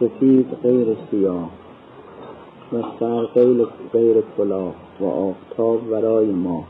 [0.00, 1.48] سفید غیر سیاه
[2.72, 3.24] و سر
[3.92, 6.64] غیر, کلاه و آفتاب ورای ما.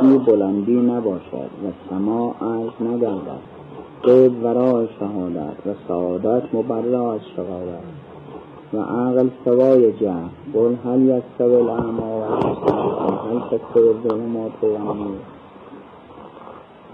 [0.00, 3.40] این بلندی نباشد و سما عرض نگردد.
[4.02, 7.82] قید ورای شهادت و سعادت مبرا از شهادت.
[8.72, 10.28] و عقل سوای جهل.
[10.54, 12.24] قل هل یستوی الاعما و
[13.28, 15.18] هل تستوی الظلمات و النور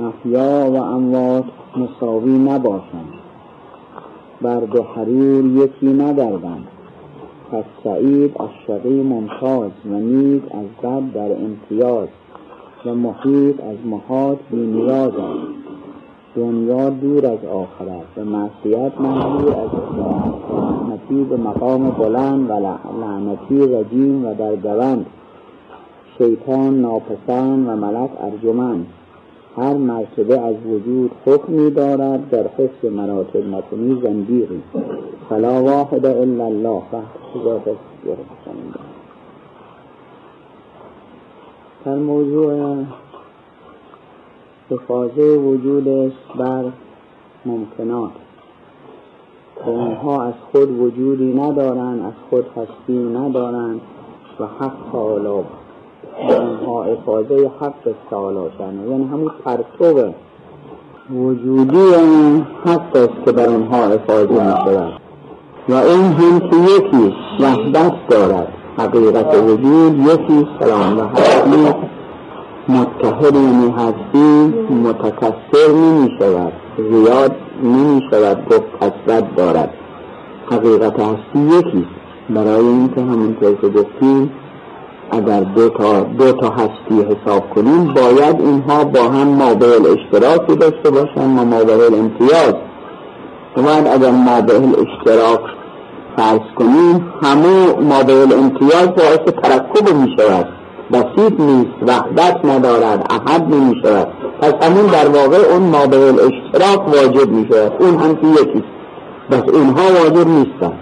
[0.00, 1.44] احیا و اموات
[1.76, 3.23] مساوی نباشند.
[4.44, 6.66] برد و حریر یکی ندردند
[7.52, 12.08] پس سعید از شقی ممتاز و نیک از بد در امتیاز
[12.86, 15.54] و محیط از محاط بی نیاز است.
[16.36, 22.52] دنیا دور از آخرت و معصیت منظور از لعنتی به مقام بلند و
[23.00, 25.06] لعنتی رجیم و در گوند.
[26.18, 28.86] شیطان ناپسند و ملک ارجمند.
[29.56, 34.62] هر مرتبه از وجود حکمی دارد در حس مراتب نکنی زندیقی
[35.28, 36.82] فلا واحد الا الله.
[41.84, 42.76] در موضوع
[44.70, 46.64] حفاظه وجودش بر
[47.46, 48.10] ممکنات.
[49.66, 53.80] و اونها از خود وجودی ندارند از خود هستی ندارند
[54.40, 55.44] و حق تعالی
[56.28, 60.12] اونها افاظه حق تعالی شنه یعنی همون پرتو
[61.10, 61.94] وجودی
[62.64, 64.92] حق است که بر اونها افاظه می شود
[65.68, 68.48] و این هم که یکی وحدت دارد.
[68.78, 71.76] حقیقت وجود یکی سلام و حقیقت
[72.68, 76.52] متحد یعنی هستی متکسر نمی شود
[76.90, 77.32] زیاد
[77.62, 79.70] نمی شود گفت کسرت دارد.
[80.50, 81.86] حقیقت هستی یکی
[82.30, 84.30] برای اینکه همونطور که گفتیم
[85.10, 90.90] اگر دو تا, دو تا هستی حساب کنیم باید اینها با هم مابعل اشتراکی داشته
[90.90, 92.54] باشن و مابعل امتیاز.
[93.56, 95.40] باید اگر مابعل اشتراک
[96.16, 100.48] فرض کنیم همه مابعل امتیاز باعث ترکب می شود
[100.92, 104.08] بسیط نیست وحدت ندارد احد نمی شود
[104.40, 108.64] پس همون در واقع اون مابعل اشتراک واجب می شود اون هم که یکی.
[109.30, 110.72] بس اونها واجب نیستن.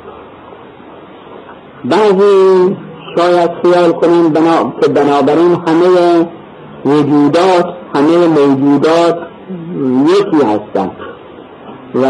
[1.84, 2.76] بعضی
[3.16, 4.72] شاید خیال کنیم بنا...
[4.82, 6.26] که بنابراین همه
[6.84, 9.18] وجودات همه موجودات
[10.06, 10.90] یکی هستن
[11.94, 12.00] و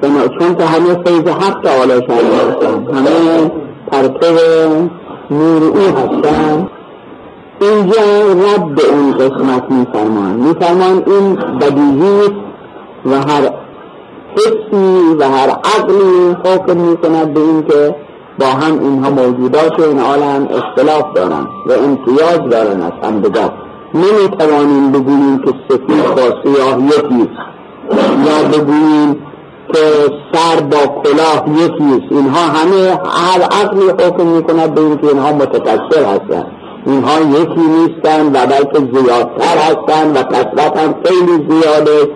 [0.00, 0.28] بنا...
[0.38, 3.50] چون که همه فیض حق تعالی هستن همه
[3.90, 4.26] پرتو
[5.30, 6.68] نور او هستن
[7.60, 8.02] اینجا
[8.32, 12.28] رد اون قسمت میفرمان میفرمان این بدیهی
[13.06, 13.50] و هر
[14.36, 17.94] حسی و هر عقلی حکم می‌کند به این که
[18.38, 23.50] با هم اینها موجودات این عالم اختلاف دارن و امتیاز دارن از هم نمی
[23.94, 27.40] نمی‌توانیم بگوییم که سفید با سیاه یکیست
[28.26, 29.14] یا بگوییم
[29.72, 29.80] که
[30.32, 36.46] سر با کلاه یکیست اینها همه هر عقلی حکم می‌کند به اینکه اینها متکثر هستند.
[36.86, 42.10] اینها یکی نیستن و بلکه زیادتر هستن و کسرت هم خیلی زیاده.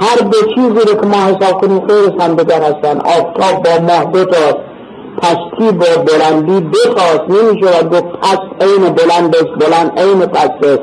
[0.00, 4.24] هر دو چیزی رو که ما حساب کنیم خیلی بگر هستن آفتاب با ماه دو
[4.24, 4.69] تا
[5.18, 10.64] پستی با بلندی دو تاست نمی شود گفت پست عین بلند است بلند عین پست
[10.64, 10.82] است.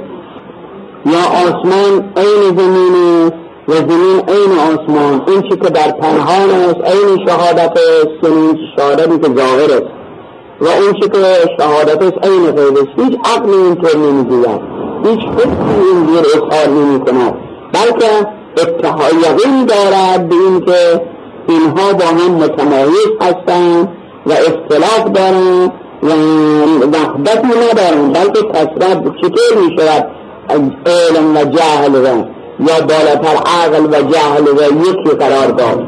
[1.05, 3.31] یا آسمان عین زمین
[3.67, 5.21] و زمین عین آسمان.
[5.27, 9.91] این چی که در پنهان است عین شهادت است یعنی شهادتی که ظاهر است.
[10.61, 11.23] و اون چی که
[11.59, 12.99] شهادت است عین غیب است.
[13.05, 14.61] هیچ عقل اینطور نمی‌گوید.
[15.05, 17.33] هیچ این دیر اظهار نمی کند
[17.73, 18.27] بلکه
[18.61, 21.01] اتحا یقین دارد به اینکه
[21.47, 23.89] اینها با هم متمایز هستند
[24.27, 25.71] و اختلاف دارن
[26.03, 26.09] و
[26.93, 30.07] وحدت ندارن بلکه کسرت چطور می شود
[30.85, 32.23] علم و جهل و
[32.59, 35.79] یا بالاتر عقل و جهل و یکی قرار داد.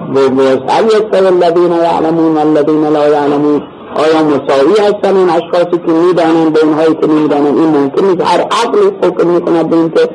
[0.70, 3.62] هل یستوی الذین یعلمون الذین لا یعلمون.
[3.96, 8.22] آیا مساوی هستن این اشخاصی که می‌دانن به اینهایی که نمی‌دانن این ممکن نیست.
[8.22, 10.10] هر عقلی حکم می‌کند به اینکه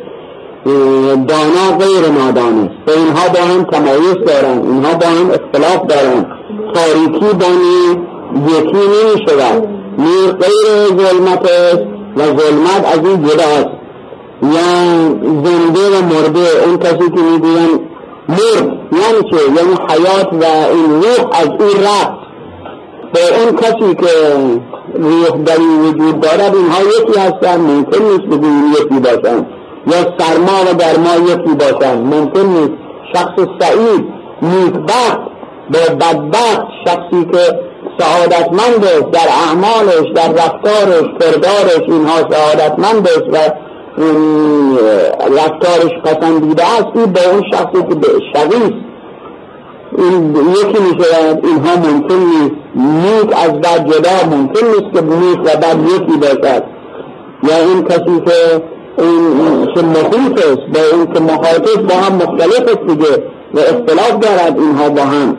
[1.28, 2.74] دانا غیر نادان است.
[2.86, 6.26] به اینها با هم تمایز دارن اینها با هم اختلاف دارن.
[6.74, 11.82] تاریکی بانی یکی نمی شود نور غیر ظلمت است
[12.16, 13.68] و ظلمت از این جداست.
[14.42, 17.80] یا زنده و مرده اون کسی که می‌گوین
[18.28, 22.24] مرد یعنی چه؟ یعنی حیات و این روح از این رفت.
[23.12, 24.12] به اون کسی که
[24.94, 29.46] روح در این وجود دارد اینها یکی هستن ممکن نیست بگوییم یکی باشن.
[29.86, 31.98] یا سرما و گرما یکی باشن.
[31.98, 32.72] ممکن نیست.
[33.14, 34.04] شخص سعید
[34.42, 35.18] نیکبخت
[35.70, 37.60] به بدبخت شخصی که
[37.98, 43.36] سعادتمند است در اعمالش در رفتارش کردارش اینها سعادتمند است و
[45.38, 46.86] رفتارش پسندیده است.
[46.94, 48.84] این به اون شخصی که به شقی
[49.98, 52.54] این یکی می شود اینها ممکن نیست.
[52.74, 56.62] نیک از بعد جدا ممکن نیست که نیک و بعد یکی باشد.
[57.42, 58.62] یا این کسی که
[58.98, 63.22] این که محیط است با این که محاطش با هم مختلف است دیگه
[63.54, 65.36] و اختلاف دارد اینها با هم.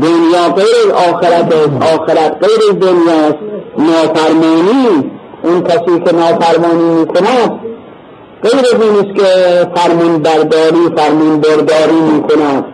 [0.00, 1.94] دنیا غیر آخرت است.
[1.94, 3.34] آخرت غیر دنیا
[3.78, 5.10] نافرمانی.
[5.42, 7.60] اون کسی که نافرمانی می‌کند
[8.42, 9.24] غیر از این که
[9.74, 12.64] فرمون برداری فرمون برداری می‌کند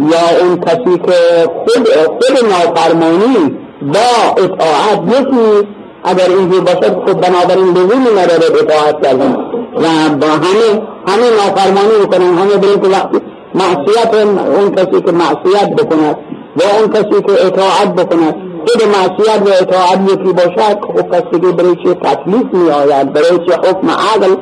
[0.00, 5.68] یا اون کسی که خود خود نافرمانی با اطاعت یکی
[6.04, 9.36] اگر اینجور باشد خود بنابراین لزومی نداره اطاعت کردن.
[9.76, 12.38] و با همه همه نافرمانی می‌کنن.
[12.38, 13.20] همه برای که
[13.54, 14.14] معصیت
[14.58, 16.16] اون کسی که معصیت بکند.
[16.56, 18.34] و اون کسی که اطاعت بکند
[18.66, 23.38] خود معصیت و اطاعت یکی باشد خب کسی که برای چه تکلیف می آید برای
[23.48, 24.34] چه حکم عقل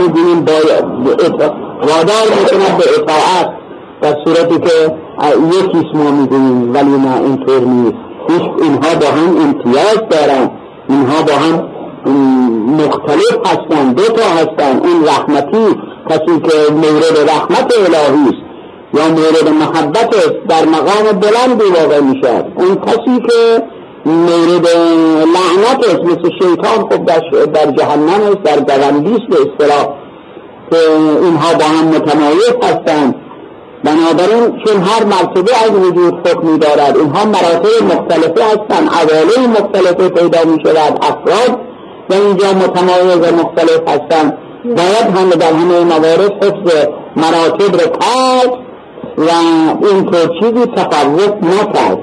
[0.00, 0.52] می‌بینیم با
[1.80, 3.48] وادار می‌کند به اطاعت؟
[4.02, 4.94] در صورتی که
[5.58, 7.96] یکی ما می‌دونیم ولی نه اینطور نیست.
[8.62, 10.50] اینها با هم امتیاز دارن.
[10.88, 11.68] اینها با هم
[12.84, 14.80] مختلف هستن دو تا هستن.
[14.84, 15.76] این رحمتی
[16.10, 18.47] کسی که مورد رحمت الهی است.
[18.94, 20.10] یا مورد محبت
[20.48, 23.62] در مقام بلندی واقع می‌شد اون کسی که
[24.06, 24.66] مورد
[25.34, 27.04] لعنت است مثل شیطان خب
[27.52, 29.94] در جهنم است در دوندی است به اصطلاح
[30.70, 30.76] که
[31.22, 33.14] اینها با هم متمایز هستند.
[33.84, 40.44] بنابراین چون هر مرتبه از وجود حکمی دارد اینها مراتب مختلفه هستند عواله مختلفه پیدا
[40.44, 41.60] می شود افراد
[42.10, 44.38] و اینجا متمایز مختلف هستند.
[44.64, 46.86] باید همه در همه موارد حفظ
[47.16, 48.67] مراتب رو کرد
[49.18, 49.30] و
[49.86, 51.98] این که چیزی تفرق نکرد.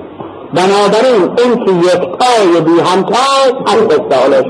[0.53, 4.41] بنابراین این که یکتای بی همتاست هم استعاله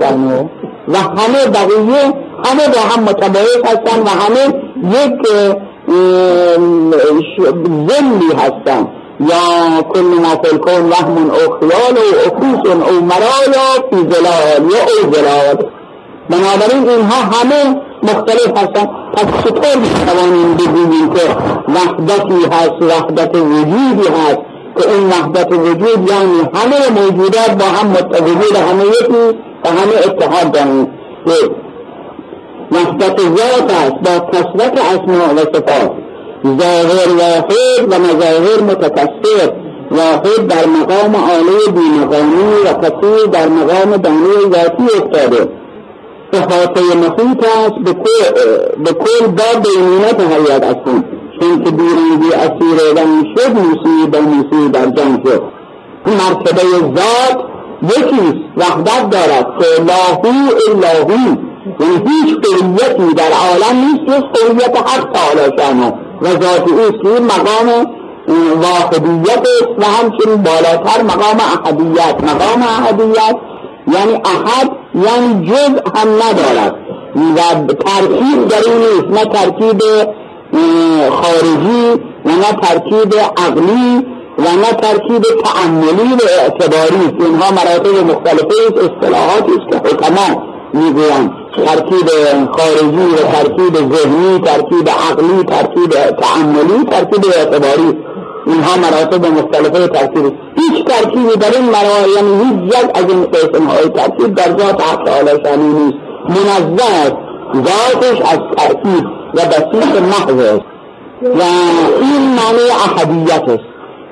[0.88, 2.04] و همه بقیه
[2.46, 4.54] همه با هم متمایز هستند و همه
[4.92, 5.22] یک
[7.88, 8.88] ذلی هستن.
[9.20, 15.14] یا کل ما الکون وهم او خیال او اکوس او مرایا فی زلال یا او
[15.14, 15.58] زلال
[16.30, 18.88] بنابراین اینها همه مختلف هستن.
[19.16, 21.22] پس چطور می‌توانیم بگوییم که
[21.76, 24.40] وحدتی هست وحدت وجودی هست
[24.78, 30.52] که این وحدت وجود یعنی همه موجودات با هم متوجود همه یکی و همه اتحاد
[30.52, 30.88] دارند
[32.72, 35.92] وحدت ذات است با کسرت اسماء و صفات.
[36.60, 39.52] ظاهر واحد و مظاهر متکثر.
[39.92, 45.48] واحد در مقام آله بیمقامی و کثیر در مقام دانه ذاتی افتاده.
[46.36, 47.96] احاطه محیط است
[48.78, 51.04] به کل با بینیت حیات اصلا
[51.40, 53.00] چون که بیرنگی اسیر و
[53.38, 55.44] شد موسی با موسی در جنگ شد.
[56.06, 56.62] مرتبه
[56.96, 57.46] ذات
[57.84, 60.34] یکیست وحدت دارد که لاهو
[60.68, 61.38] الهی
[61.80, 67.22] یعنی هیچ قویتی در عالم نیست جز قویت هر تعالی شانه و ذات اوست که
[67.22, 67.88] مقام
[68.62, 72.24] واحدیت است و همچنین بالاتر مقام احدیت.
[72.24, 73.36] مقام احدیت
[73.88, 76.76] یعنی احد یعنی جز هم ندارد.
[77.16, 79.08] و ترکیب در این نیست.
[79.10, 79.82] نه ترکیب
[81.12, 84.06] خارجی و نه ترکیب عقلی
[84.38, 90.44] و نه ترکیب تعملی و اعتباری اینها مراتب مختلفه است اصطلاحاتی است که حکما
[90.74, 91.32] می‌گویند.
[91.66, 92.10] ترکیب
[92.58, 97.98] خارجی و ترکیب ذهنی ترکیب عقلی ترکیب تعملی ترکیب اعتباری.
[98.48, 103.66] اینها مراتب مختلفه ترکیب هیچ ترکیبی در این مراتب یعنی هیچ یک از این قسم
[103.68, 105.04] های ترکیب در ذات حق
[105.44, 105.98] تعالی نیست.
[106.30, 107.12] منظر
[107.56, 110.40] ذاتش از ترکیب و بسیط محض.
[110.40, 110.66] است
[111.22, 111.42] و
[112.02, 113.64] این معنی احدیت است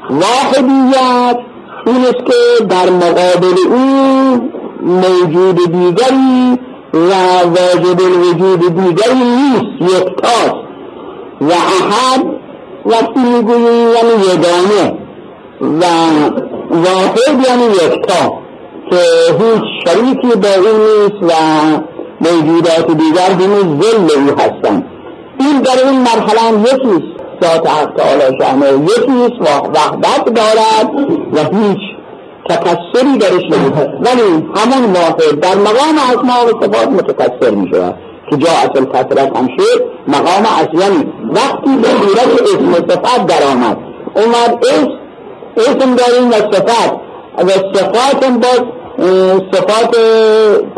[0.09, 1.37] واحدیت
[1.85, 6.59] این است که در مقابل او موجود دیگری
[6.93, 7.13] و
[7.45, 9.93] واجب الوجود دیگری نیست.
[9.93, 10.55] یکتاست
[11.41, 12.25] و احد
[12.85, 14.97] وقتی می‌گویی یعنی یگانه
[15.61, 15.83] و
[16.69, 18.33] واحد یعنی یکتا
[18.89, 18.99] که
[19.39, 21.33] هیچ شریکی با او نیست و
[22.21, 24.85] موجودات دیگر همین ذل او هستند.
[25.39, 27.13] این در این مرحله یکیست
[27.43, 29.41] ذات حق تعالی شانه یکیست
[29.75, 30.89] وحدت دارد
[31.33, 31.79] و هیچ
[32.49, 37.95] تکسری درش نبود ولی همون واحد در مقام اسماء و صفات متکسر می شود
[38.29, 43.77] که جا اصل کسرت هم شد مقام اصلی وقتی به صورت اسم صفات در آمد
[44.15, 44.89] اومد اسم
[45.57, 46.99] اسم داریم و صفات
[47.37, 48.61] و صفات باز
[49.53, 49.91] صفات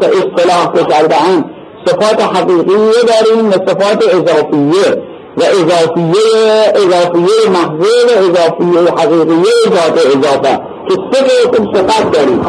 [0.02, 1.46] که اصطلاح کرده هم
[1.86, 5.02] صفات حقیقیه داریم و صفات اضافیه.
[5.38, 10.60] و اضافیه اضافیه محضه و اضافیه حقیقیه ذات اضافه.
[10.90, 12.42] که سه قسم صفت داریم.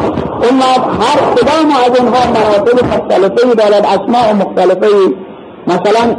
[0.49, 0.65] اما
[0.99, 4.87] هر کدام از اونها مراتب مختلفه دارد اسماء مختلفه
[5.67, 6.15] مثلا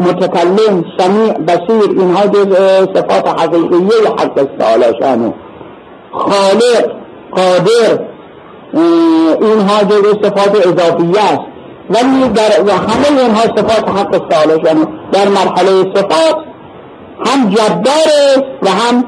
[0.00, 2.56] متکلم سمیع بسیر اینها جز
[2.94, 5.34] صفات حقیقیه حق تعالی شانه
[6.12, 6.90] خالق
[7.30, 7.98] قادر
[9.40, 11.42] اینها جز صفات اضافیه است.
[11.90, 16.36] ولی در و همه اینها صفات حق تعالی شانه در مرحله صفات
[17.26, 19.04] هم جبار و هم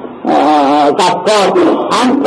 [0.92, 1.58] غفار.
[1.92, 2.22] هم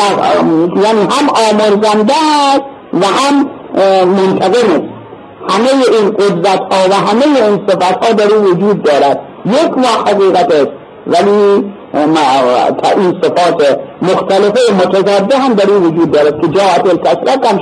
[0.76, 2.64] یعنی هم آمرزنده است
[2.94, 3.50] و هم
[4.06, 4.99] منتظم است.
[5.50, 9.20] همه این قدرت ها و همه این صفت ها در وجود دارد.
[9.46, 10.72] یک ما حقیقت است.
[11.08, 11.66] ولی
[12.96, 17.60] این صفات مختلفه متضاده هم در وجود دارد که جاعت الکسرت هم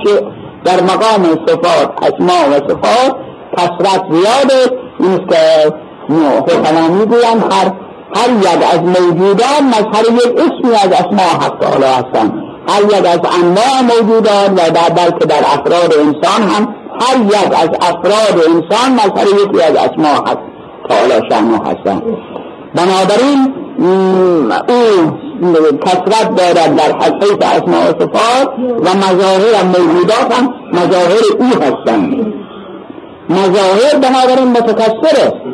[0.65, 3.15] در مقام صفات اسماء و صفات
[3.57, 4.73] کسرت زیاد است.
[4.99, 5.73] این که
[6.19, 7.71] حکمان می‌گویند هر
[8.15, 12.33] هر یک از موجودات مظهر یک اسمی از اسماء حق تعالی هستند.
[12.69, 17.69] هر یک از انواع موجودات و در بلکه در افراد انسان هم هر یک از
[17.81, 20.39] افراد انسان مظهر یکی از اسماء حق
[20.89, 22.03] تعالی شانو هستند
[22.75, 24.77] بنابراین او
[25.85, 32.33] کسرت دارد در حقیقت اسماء و صفات و مظاهر موجودات هم مظاهر او هستند
[33.29, 35.47] مظاهر بنابراین متکسر است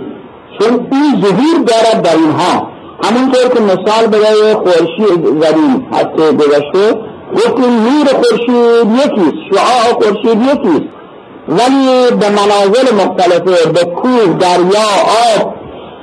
[0.60, 2.68] چون این ظهور دارد در اینها.
[3.04, 7.00] همونطور که مثال برای خورشید زدیم هفته گذشته
[7.36, 11.03] گفتیم نور خورشید یکیست شعاع خورشید یکیست.
[11.48, 14.90] ولی به منازل مختلفه به کوه دریا
[15.36, 15.54] آب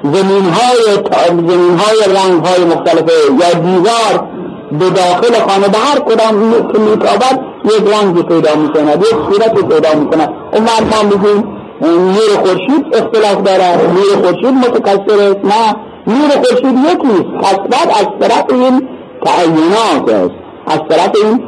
[0.02, 4.28] زمین های, زمین های رنگ های مختلفه یا دیوار
[4.72, 9.94] به داخل خانه به هر کدام که میتابد یک رنگی پیدا می‌کند یک صورتی پیدا
[9.94, 10.32] می‌کند.
[10.52, 13.80] اون ما میگیم نور خورشید اختلاف دارد.
[13.94, 15.44] نور خورشید متکثر است.
[15.44, 18.88] نه نور خورشید یکیست کسرت از طرف این
[19.24, 20.34] تعینات است.
[20.66, 21.42] از طرف این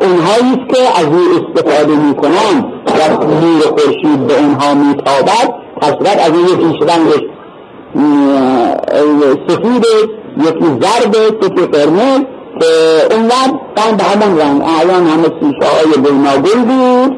[0.00, 6.46] اونهایی که از او استفاده می‌کنن و نور خورشید به اونها میتابد کسرت از این
[6.46, 7.22] یکیش رنگش
[9.48, 9.86] سفید
[10.36, 12.20] یکی زرد یکی قرمز
[12.60, 15.96] که اون وقت به همون رنگ اعیان همه سیشه های
[16.64, 17.16] بود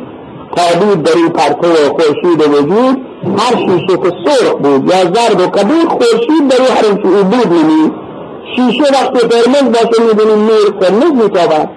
[0.57, 2.97] تابید در این پرتو خورشید وجود
[3.39, 8.04] هر شیشه که سرخ بود یا زرد و کبود خورشید در هر چی بود نمی
[8.57, 11.71] شیشه وقتی قرمز باشه می‌دونیم نور قرمز میتابد.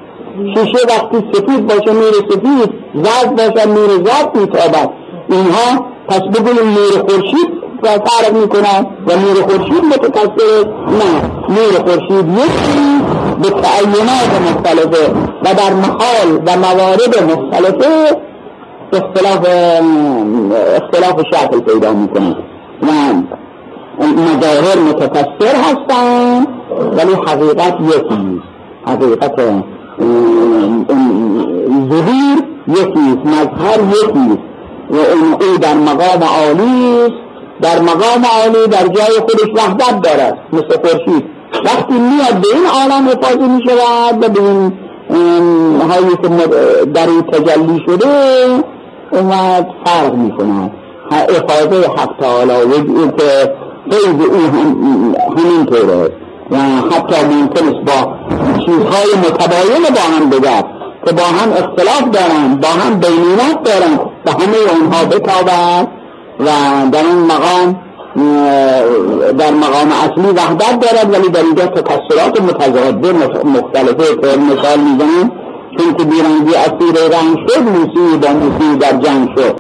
[0.56, 4.90] شیشه وقتی سفید باشه نور سفید زرد باشه نور زرد میتابد.
[5.30, 7.50] اینها پس بگویم نور خورشید
[7.84, 10.66] و فرق می‌کنن و نور خورشید متکثر
[11.00, 11.22] نه.
[11.50, 13.02] نور خورشید یکی
[13.42, 15.12] به تعینات مختلفه
[15.44, 18.18] و در محال و موارد مختلفه
[18.94, 19.48] اختلاف
[20.76, 22.36] اختلاف شکل پیدا می‌کنه.
[22.84, 22.88] و
[24.06, 26.48] مظاهر متفسر هستن
[26.98, 28.42] ولی حقیقت یکی
[28.86, 29.36] حقیقت
[31.90, 32.38] ظهور
[32.68, 34.40] یکیست مظهر یکیست
[34.90, 34.96] و
[35.44, 37.14] او در مقام عالی
[37.62, 41.26] در مقام عالی در جای خودش وحدت دارد مثل خورشید.
[41.66, 44.74] وقتی میاد به این عالم حفاظی می شود و به این
[45.82, 46.28] هایی که
[46.94, 48.08] در این تجلی شده
[49.12, 50.72] اومد فرق می کند
[51.12, 53.54] افاظه حق تعالی و که
[53.90, 54.42] قید او
[55.38, 56.12] همین طوره.
[56.52, 58.14] و حتی ممکن است با
[58.66, 60.66] چیزهای متباین با هم بگرد
[61.06, 65.88] که با هم اختلاف دارن با هم بینونت دارن و همه اونها بتابند
[66.40, 66.46] و
[66.92, 67.76] در اون مقام
[69.38, 73.12] در مقام اصلی وحدت دارد ولی در اینجا تکسرات متضاده
[73.46, 75.32] مختلفه که مثال می‌زنم.
[75.78, 78.28] چون که بیرنگی اسیر رنگ شد موسی با
[78.80, 79.56] در جنگ شد.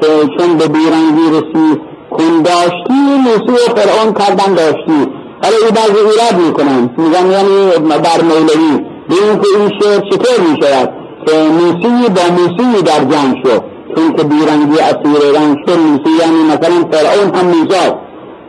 [0.00, 0.06] که
[0.38, 1.80] چون به بیرنگی رسی
[2.18, 5.00] کن داشتی موسی فرعون کردن داشتی.
[5.42, 6.90] حالا ای بعضی ایراد می‌کنن.
[6.96, 8.84] میگن یعنی بر مولوی.
[9.08, 10.92] به این که این شعر چطور می‌شود؟
[11.26, 13.62] که موسی با موسی در جنگ شد.
[13.94, 17.90] چون که بیرنگی اسیر رنگ شد موسی یعنی مثلا فرعون هم موسی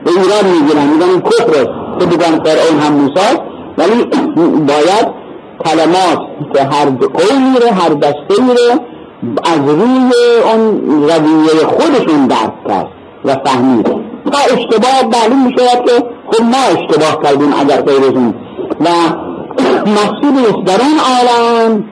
[0.05, 0.85] به ایراد می‌گیرن.
[0.85, 1.65] میگن کفر
[1.99, 3.38] که بگن فرعون هم موسی
[3.77, 4.05] ولی
[4.71, 5.07] باید
[5.65, 6.19] کلمات
[6.53, 8.79] که هر قولی رو هر دسته رو
[9.43, 10.11] از روی
[10.53, 12.99] اون رویه خودشون درک کرد.
[13.25, 13.85] و فهمید.
[14.31, 15.63] تا اشتباه معلوم می که
[16.31, 18.33] خب ما اشتباه کردیم اگر غیرشون
[18.79, 18.89] و
[19.89, 21.83] مقصود است در اون عالم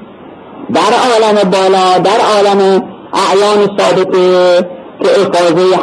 [0.73, 4.67] در عالم بالا در عالم اعیان ثابته
[5.03, 5.75] که افاظه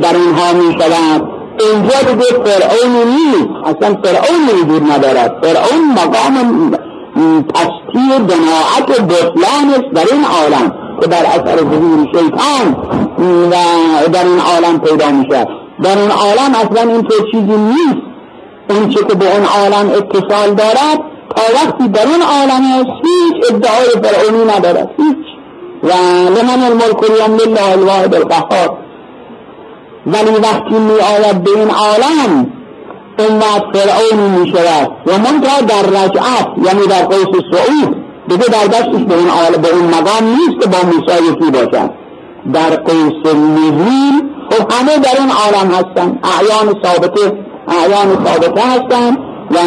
[0.00, 1.28] در اینها می شود.
[1.60, 3.48] اینجا دیگه فرعونی نیست.
[3.64, 5.36] اصلا فرعون وجود ندارد.
[5.42, 6.70] فرعون مقام
[7.48, 12.76] پستی دناعت و بطلان در این عالم که در اثر ظهور شیطان
[13.20, 13.54] و
[14.12, 15.46] در این عالم پیدا میشه.
[15.82, 18.02] در این عالم اصلا این چیزی نیست.
[18.70, 21.00] اون چه که به اون عالم اتصال دارد
[21.36, 24.90] تا وقتی در اون عالم هیچ ادعای فرعونی ندارد.
[24.96, 25.26] هیچ.
[25.82, 25.88] و
[26.38, 28.78] لمن الملک اليوم لله الواحد القهار.
[30.06, 32.52] ولی وقتی می آید به این عالم
[33.18, 37.96] اون وقت فرعونی می شود و منتها در رجعت یعنی در قوس سعود
[38.28, 41.99] دیگه در دستش به اون به اون مقام نیست که با موسی یکی باشد.
[42.52, 44.20] در قوس نزول
[44.50, 46.18] خب همه در اون عالم هستن.
[46.22, 47.32] اعیان ثابته
[47.68, 49.16] اعیان ثابته هستن
[49.50, 49.58] و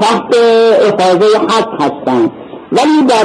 [0.00, 0.36] تحت
[0.80, 2.30] افاظه حق هستن.
[2.72, 3.24] ولی در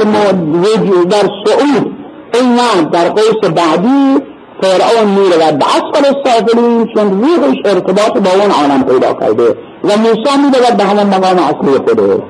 [1.10, 1.92] در سعود
[2.34, 2.56] این
[2.92, 4.22] در قوس بعدی
[4.62, 10.38] فرعون می‌رود به اسفل السافلین چون روحش ارتباط با اون عالم پیدا کرده و موسی
[10.38, 12.24] می‌رود به همون مقام اصلی خوده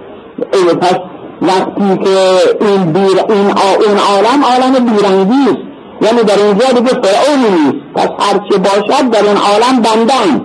[0.54, 0.96] ای پس
[1.42, 2.18] وقتی که
[2.66, 3.46] این بیر این
[3.88, 5.71] اون عالم عالم بیرنگی است.
[6.02, 7.86] یعنی در اینجا دیگه فرعونی نیست.
[7.96, 10.42] پس هرچی باشد در این عالم بندن.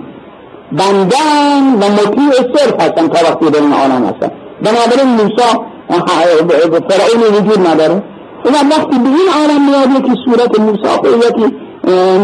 [0.71, 4.31] بندن و مطیع صرف هستن تا وقتی در این عالم هستن.
[4.63, 5.47] بنابراین موسی
[6.89, 8.03] فرعونی وجود نداره.
[8.45, 11.55] اون وقتی به این عالم میاد یکی صورت موسی یکی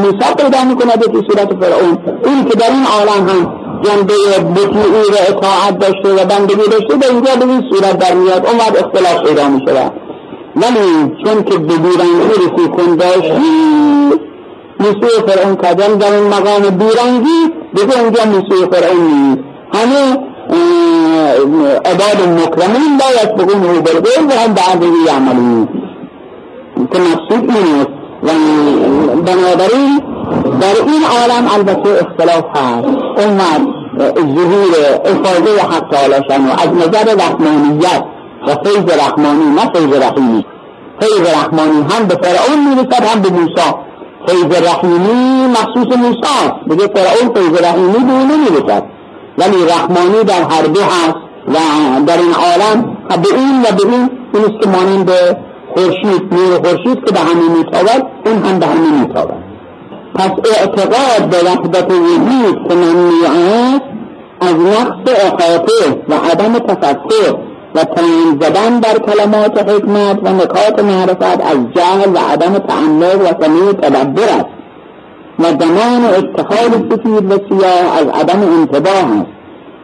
[0.04, 1.98] موسی پیدا می‌کند یکی صورت فرعون.
[2.26, 4.14] این که در این عالم هم جنبه
[4.56, 8.46] بطیعی و اطاعت داشته و بندگی داشته به اینجا به این صورت در میاد.
[8.46, 9.92] اون وقت اختلاف پیدا میشه
[10.56, 13.74] ولی چون که به بیرنگی رسی کن داشتی
[14.80, 19.44] موسی فرعون کردن در این مقام بیرنگی دیگه اونجا موسی فرعون نیست.
[19.74, 20.18] همه
[21.86, 25.68] عباد مکرمین لا یسبقونه هم بعده یعملون
[26.92, 27.90] که مقصود این است
[28.24, 28.30] و
[29.22, 30.02] بنابراین
[30.62, 32.88] در این عالم البته اختلاف هست.
[33.18, 33.40] اون
[34.36, 34.72] ظهور
[35.06, 38.13] افاظه حق تعالی شنو از نظر رحمانیت
[38.48, 40.46] و فیض رحمانی نه فیض رحیمی.
[41.00, 43.74] فیض رحمانی هم به فرعون می‌رسد هم به موسی.
[44.28, 48.84] فیض رحیمی مخصوص موسی دیگه فرعون فیض رحیمی به اون نمی‌رسد.
[49.38, 51.56] ولی رحمانی در هر دو هست و
[52.06, 55.12] در این عالم به این و به این این است که مانند
[55.74, 59.44] خورشید نور خورشید که به همه میتابد اون هم به همه میتابد.
[60.16, 63.82] پس اعتقاد به وحدت وجود که ممنوع است
[64.42, 67.36] از نقص احاطه و عدم تفکر
[67.76, 73.44] و تنین زدن بر کلمات حکمت و نکات معرفت از جهل و عدم تعمق و
[73.44, 74.64] سمیع تدبر است.
[75.40, 79.34] و زمان اتخاذ سفید و سیاه از عدم انتباه است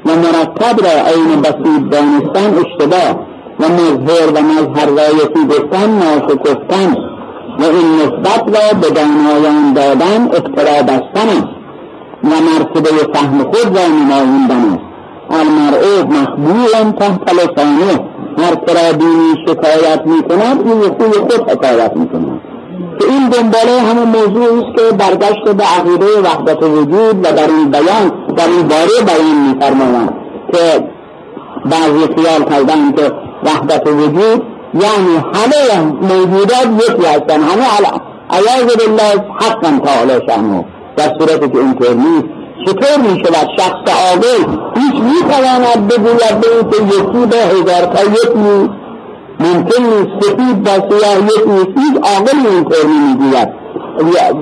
[0.06, 3.28] و مرتب را عین بسیط دانستن اشتباه
[3.60, 6.96] و مظهر و مظهر را یکی گفتن ناشکفتن
[7.60, 11.60] و این نسبت را به دانایان دادن افترا بستن است
[12.24, 14.89] و مرتبه فهم خود را نمایندن است.
[15.32, 18.10] المرء مخبولا تحت لسانه.
[18.38, 22.42] هر کرا دینی شکایت می کند روی خوی خود حکایت می کند
[23.00, 27.72] که این دنباله همه موضوع است که برگشت به عقیده وحدت وجود و در این
[27.72, 30.10] بیان در این باره بیان می
[30.52, 30.90] که
[31.66, 33.12] بعضی خیال کردن که
[33.44, 37.66] وحدت وجود یعنی همه موجودات یکی هستن همه
[38.30, 40.64] عیاذ بالله حقا تعالی شانو
[40.98, 42.26] در صورتی که اینطور نیست
[42.66, 44.58] چطور می شود شخص عاقل
[45.04, 48.38] هیچ می تواند بگوید به این که یکی به هزار تا یک
[49.40, 51.78] ممکن نیست سفید با سیاه یک نیست.
[51.78, 53.50] هیچ عاقل اینطور می‌گوید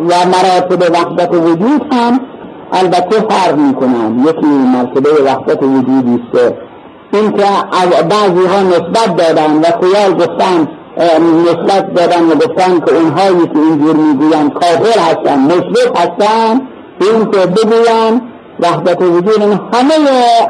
[0.09, 2.19] و مراتب وحدت وجود هم
[2.71, 6.53] البته فرق می کنند یکی مرتبه وحدت وجودی است.
[7.13, 7.43] این که
[8.09, 10.67] بعضی ها نسبت دادن و خیال گفتن
[11.45, 16.61] نسبت دادن و گفتن که اونهایی که اینجور می‌گوین کافر هستن مشرک هستن
[17.01, 18.21] این که بگوین
[18.59, 19.41] وحدت وجود
[19.73, 19.93] همه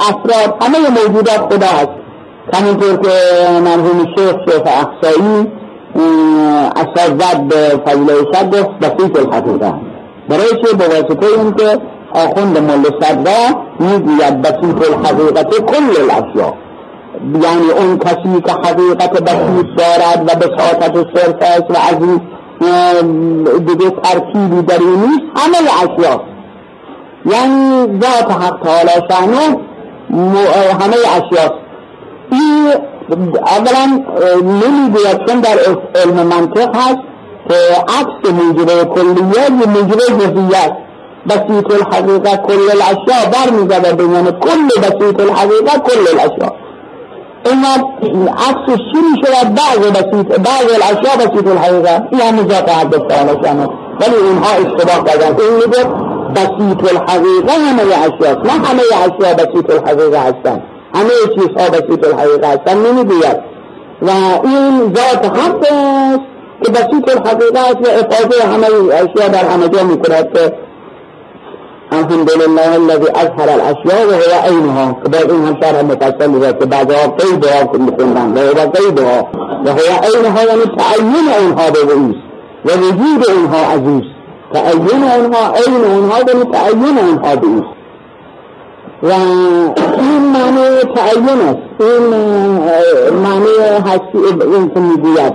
[0.10, 2.08] افراد همه موجودات خدا هست
[2.54, 3.10] همینطور که
[3.66, 5.48] مرحوم شیخ شیخ احسایی
[6.76, 8.50] اساسات به فضل شد
[8.82, 9.74] بسیط الحقیقه
[10.30, 11.80] برای چه؟ به واسطه این که
[12.14, 16.54] آخوند مل صدرا می‌گوید بسیط الحقیقت کل الاشیا
[17.24, 22.20] یعنی اون کسی که حقیقت بسیط دارد و بساطت صرف است و از
[23.66, 26.22] دیگه ترکیبی در نیست همه اشیا
[27.32, 29.60] یعنی ذات حق تعالی شانو
[30.80, 31.54] همه اشیاست
[32.32, 32.74] این
[33.46, 34.04] اولا
[34.44, 35.58] نمی‌گوید چون در
[35.96, 36.98] علم منطق هست
[37.50, 37.56] که
[38.00, 40.78] عکس موجبه کلیه یه موجبه جزیه
[41.30, 46.52] بسیط الحقیقه کل الاشیاء برمیگرده بین کل بسیط الحقیقه کل الاشیاء
[47.52, 47.74] اما
[48.34, 52.08] عکس شروع شود بعض بسیط بعض الاشیاء بسیط الحقیقه.
[52.12, 53.68] این هم ذات حدث تعالی شانه
[54.02, 55.42] ولی اینها اشتباه کردن.
[55.42, 56.07] این میگه
[56.38, 60.62] بسیط الحقیقه همه اشیاء نه همه اشیاء بسیط الحقیقة هستن.
[60.96, 62.78] همه چیزها بسیط الحقیقة هستن.
[62.78, 63.38] نمیگوید.
[64.02, 64.10] و
[64.44, 66.22] این ذات حق است
[66.64, 70.54] که بسیط الحقیقة است و افاظه همه اشیاء در همه جا میکند که
[71.92, 77.08] الحمد لله الذي اظهر الاشياء وهو عينها كبار این هم شرح مفصل میده که بعضها
[77.08, 78.34] قیدها میخوندن.
[78.34, 79.28] و هو قیدها
[79.66, 82.20] و هو عینها یعنی تعین اونها به اوست
[82.66, 84.17] و وجود اونها عزیز
[84.54, 87.64] تعین اونها عین اونها ولی تعین اونها به
[89.04, 89.12] و
[90.00, 91.58] این معنی تعین است.
[91.80, 92.04] این
[93.24, 95.34] معنی هستی این که می‌گوید.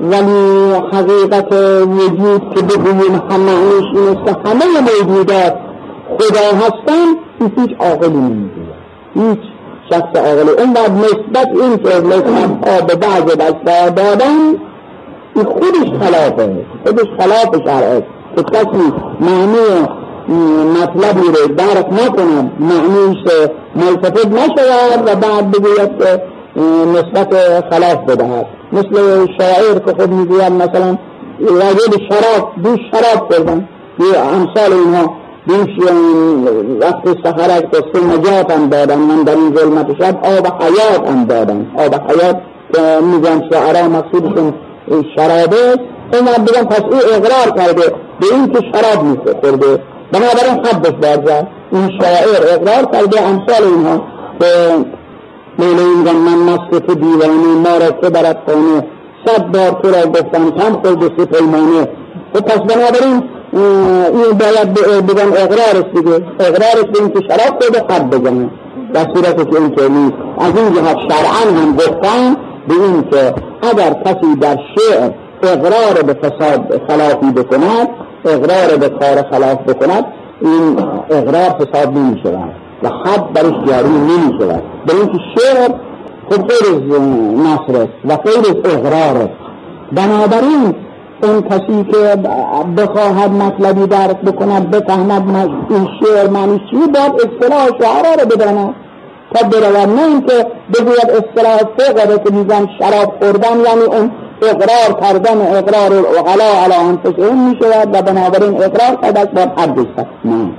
[0.00, 1.52] ولی حقیقت
[1.86, 5.54] وجود که بگوییم هم معنیش این است که همه موجودات
[6.18, 7.06] خدا هستن
[7.56, 8.74] هیچ عاقلی نمی‌گوید.
[9.14, 9.38] هیچ
[9.90, 10.50] شخص عاقلی.
[10.50, 14.54] اون بعد نسبت این که نسبت به بعض دسته دادن
[15.34, 18.13] این خودش خلافه خودش خلاف شرع است.
[18.36, 19.88] که کسی معنی
[20.82, 23.18] مطلبی رو درک نکند معنیش
[23.76, 26.22] ملتفت نشود و بعد بگوید که
[26.86, 27.34] نسبت
[27.70, 28.46] خلاف بدهد.
[28.72, 30.98] مثل شاعر که خود می‌گوید مثلا
[31.40, 33.68] راجب شراب دوش شراب کردن
[33.98, 35.14] یه امثال اینها.
[35.48, 35.68] دوش
[36.80, 38.98] وقت سخرک دست نجات هم دادن.
[38.98, 41.66] من در این ظلمت شب آب حیات هم دادن.
[41.76, 42.36] آب حیات
[42.74, 44.54] که میگن شعرا مقصودشون
[45.16, 45.56] شرابه.
[46.12, 47.92] اون بگم پس او اقرار کرده.
[48.20, 54.02] به این که شراب میخورده بنابراین حدش باید این شاعر اقرار کرده امثال اینها
[54.40, 54.46] که
[55.58, 58.86] لیلی میگن من مست تو دیوانه ما را که برد خانه.
[59.26, 61.88] صد بار تو را گفتم کم خود سی پیمانه
[62.34, 63.22] و پس بنابراین
[63.52, 64.74] این باید
[65.06, 68.50] بگن اقرارش دیگه اقرارش به این که شراب خود حد بزنه.
[68.94, 70.14] در صورت که این که نیست.
[70.38, 72.36] از این جهت شرعا هم گفتن
[72.68, 75.10] به این که اگر کسی در شعر
[75.44, 77.88] اقرار به فساد خلافی بکند
[78.24, 80.04] اقرار به کار خلاف بکند
[80.40, 80.78] این
[81.10, 84.62] اقرار حساب نمی شود و حد برش جاری نمی شود.
[84.86, 85.68] به اینکه شعر
[86.30, 87.00] خب غیر از
[87.38, 89.44] نصر است و غیر از اقرار است.
[89.92, 90.74] بنابراین
[91.22, 92.16] اون کسی که
[92.76, 95.22] بخواهد مطلبی درک بکند بفهمد
[95.70, 98.74] این شعر معنی چی باید اصطلاح شعرا رو بداند.
[99.34, 104.10] تا برود نه اینکه بگوید اصطلاح فقه که میگن شراب خوردن یعنی اون
[104.50, 109.86] اقرار کردن اقرار العقلا علی انفسهم می شود و بنابراین اقرار کردن باید حدش
[110.24, 110.50] نه.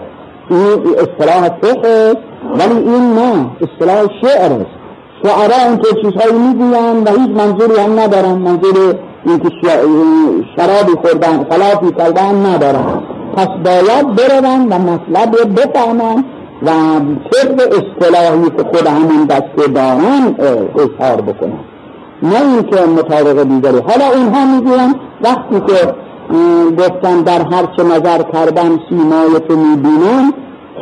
[0.49, 2.13] این اصطلاح فقه
[2.59, 3.45] ولی این نه.
[3.61, 4.75] اصطلاح شعر است.
[5.23, 8.95] شعرا اینطور چیزهایی می‌گویند و هیچ منظوری هم ندارن منظور
[9.25, 9.49] اینکه
[10.57, 13.03] شرابی خوردن خلافی کردن ندارن
[13.37, 16.23] پس باید برون و مطلب بفهمن
[16.61, 16.69] و
[17.31, 20.35] طبق اصطلاحی که خود همین دسته دارن
[20.75, 21.74] اظهار بکنن
[22.23, 23.79] نه اینکه مطابق دیگری.
[23.79, 25.93] حالا اینها می‌گوین وقتی که
[26.77, 30.33] گفتن در هر چه نظر کردن سیمای تو می‌بینن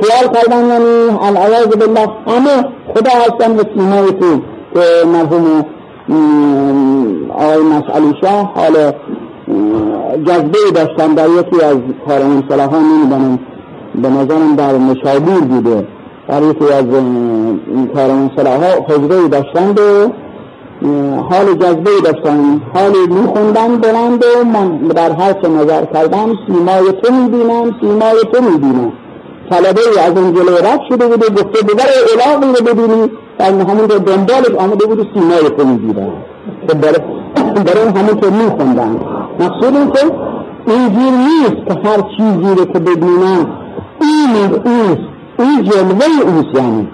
[0.02, 2.66] خیال کردن یعنی العیاذ بالله همه
[2.96, 4.42] خدا هستن و سیمای تو
[4.74, 5.66] که مرحوم
[7.34, 8.92] آقای مسئلی شاه حال
[10.28, 13.40] جذبه داشتن در یکی از کارمان صلاحان نمی‌دانم
[13.96, 15.88] به نظرم در مشابور بوده.
[16.28, 20.10] در یکی از این صلاحا حجره داشتند و
[21.30, 22.62] حال جذبه داشتن.
[22.74, 28.42] حالی میخوندن بلند و من در هر چه نظر کردم سیمای تو می‌بینم سیمای تو
[28.42, 28.92] می‌بینم.
[29.50, 33.12] طلبه از اون جلو رد شده بوده گفته ببر علاقی رو ببینی.
[33.40, 36.12] و همون رو دنبالش آمده بود سیمای تو می‌بینم
[36.68, 39.00] که برای همون که میخوندن.
[39.40, 40.00] مقصود این که
[40.68, 43.48] اینجور نیست که هر چیزی رو که ببینن
[44.02, 45.02] این اوست
[45.40, 46.88] این جلوه اوست یعنی.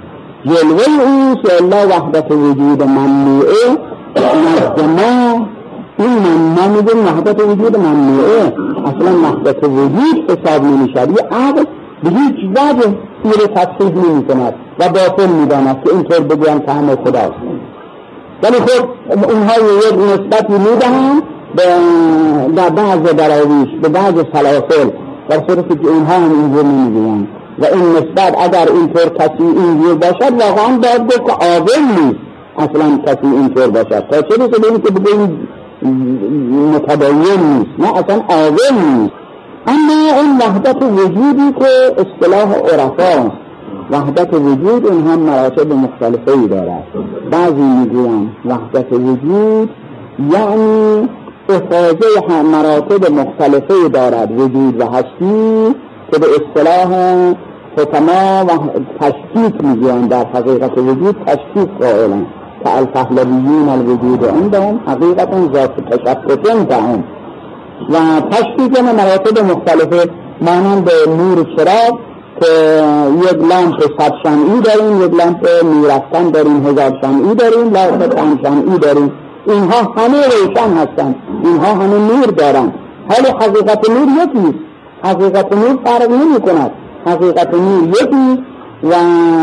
[0.46, 3.78] جلوه اوست الله وحدت وجود ممنوعه
[4.16, 5.48] نزد ما
[6.00, 6.18] این
[6.58, 8.54] ما میگه وحدت وجود ممنوعه.
[8.86, 11.64] اصلا وحدت وجود حساب نمی‌شد یه عقل
[12.04, 16.72] به هیچ وجه این رو تصحیح نمی کند و باطل می‌داند که اینطور بگویم که
[16.72, 17.34] همه خداست.
[18.44, 19.54] ولی خب اونها
[19.88, 21.24] یک نسبتی می‌دهند
[21.56, 21.64] به
[22.56, 24.90] در بعض دراویش به بعض فلافل
[25.30, 27.28] در صورتی که اونها هم اینجور نمی‌گویند.
[27.62, 32.20] و این نسبت اگر اینطور کسی اینجور باشد واقعا باید گفت که عاقل نیست.
[32.58, 34.08] اصلا کسی اینطور باشد.
[34.12, 35.48] تا چه رسه به که بگوییم
[36.74, 39.14] متدین نیست؟ نه اصلا عاقل نیست.
[39.68, 43.32] اما این وحدت وجودی که اصطلاح عرفاست
[43.92, 46.84] وحدت وجود این هم مراتب مختلفه ای دارد.
[47.32, 49.70] بعضی می‌گویند وحدت وجود
[50.20, 51.10] یعنی
[51.50, 54.40] افاظه مراتب مختلفه دارد.
[54.40, 55.76] وجود و هستی
[56.12, 56.90] که به اصطلاح
[57.80, 58.52] حکما و
[59.00, 62.26] تشکیک می‌گویند در حقیقت وجود تشکیک قائلند
[62.64, 67.04] که الفهلویون الوجود عندهم حقیقت ذات تشککن دهم.
[67.90, 67.96] و
[68.32, 70.10] تشکیک مراتب مختلفه
[70.42, 72.00] مانند نور چراغ
[72.42, 72.52] که
[73.22, 78.78] یک لامپ صد شمعی داریم یک لامپ می‌رفتن داریم هزار شمعی داریم لامپ پنج شمعی
[78.78, 79.12] داریم.
[79.48, 81.16] اینها همه روشن هستند.
[81.44, 82.74] اینها همه نور دارند.
[83.10, 84.60] حال حقیقت نور یکی
[85.04, 86.72] حقیقت نور فرق نمی کند
[87.06, 88.44] حقیقت نور یکی
[88.84, 88.96] و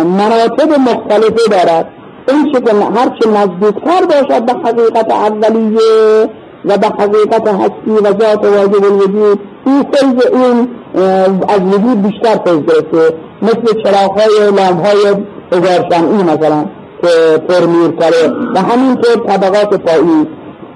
[0.04, 1.88] مراتب مختلفه دارد.
[2.28, 6.28] این که هرچه نزدیکتر باشد به حقیقت اولیه
[6.64, 10.68] و به حقیقت هستی و ذات واجب الوجود این فیض این
[11.48, 16.64] از وجود بیشتر فیض گرفته مثل چراغ های لامپ های هزار شمعی مثلا
[17.02, 20.26] که پرمیر کرده و همینطور طبقات پایی.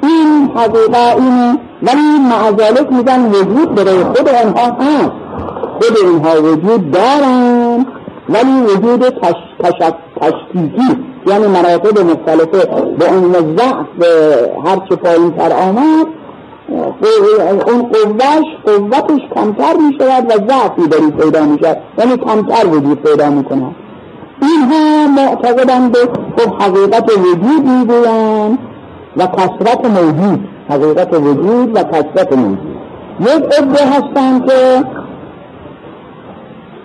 [0.02, 1.58] این حقیقه اینه.
[1.82, 5.12] ولی معذالک میگن وجود برای خود آنها هست.
[5.60, 7.86] خود اینها وجود دارن
[8.28, 9.08] ولی وجود
[10.20, 10.96] تشکیکی
[11.26, 12.66] یعنی مراتب مختلفه
[12.98, 14.08] به اون ضعف
[14.66, 16.06] هرچه پایین تر آمد
[17.66, 23.02] اون قوش قوتش کمتر می شود و ضعفی داری پیدا می شود یعنی کمتر وجود
[23.02, 23.74] پیدا می کند
[24.42, 25.98] اینها معتقدن به
[26.36, 28.58] خب حقیقت وجود می‌گویند
[29.16, 32.76] و کسرت موجود حقیقت وجود و کسرت موجود.
[33.20, 34.84] یک عده هستند که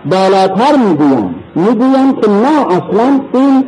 [0.06, 3.63] بالاتر می‌گویند می‌گویند که نه اصلا این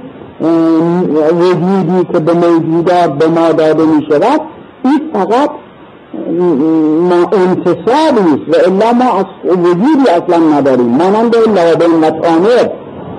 [1.39, 4.41] وجودی که به موجودات به ما داده می شود
[4.85, 5.49] این فقط
[7.09, 10.85] ما انتصابی است و الا ما وجودی اصلا نداریم.
[10.87, 12.69] مانند لابین و تامر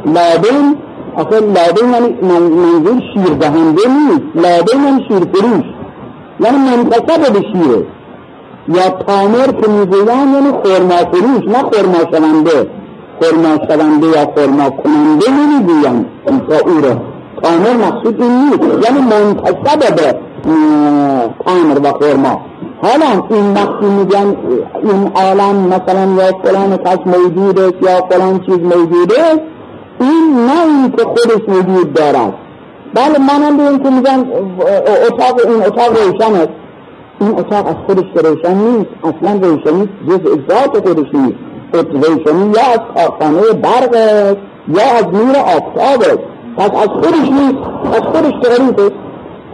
[0.06, 0.76] لابین
[1.16, 4.22] آخه لابین یعنی منظور شیر دهنده نیست.
[4.34, 5.64] لابین یعنی شیر فروش
[6.40, 7.86] یعنی منتصب به شیره
[8.68, 12.77] یا تامر که می‌گویند یعنی خورما فروش نه خورما شونده
[13.20, 16.96] خورما شونده یا خورما کننده نمی‌گویند تا او را
[17.42, 18.86] تامر مقصود این نیست.
[18.88, 20.18] یعنی منتصب به
[21.44, 22.40] تامر و خورما
[22.82, 24.36] حالا این وقتی میگن
[24.82, 29.40] این عالم مثلا یا فلان کس موجود است یا فلان چیز موجود است
[30.00, 32.34] این نه این که خودش وجود دارد.
[32.94, 34.26] بله مانند این که میگن
[35.06, 36.48] اتاق این اتاق روشن است
[37.20, 38.90] این اتاق از خودش روشن نیست.
[39.04, 41.38] اصلا روشنی جز ذات خودش نیست.
[41.72, 44.36] روشنی یا از کارخانه برق است
[44.68, 46.18] یا از نور آفتاب است.
[46.56, 47.58] پس از خودش نیست
[47.92, 48.92] از خودش تاریخ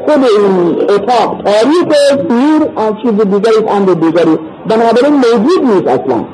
[0.07, 4.39] خود این اتاق تاریخ نور از چیز دیگری امر دیگری.
[4.69, 6.25] بنابراین موجود نیست اصلا.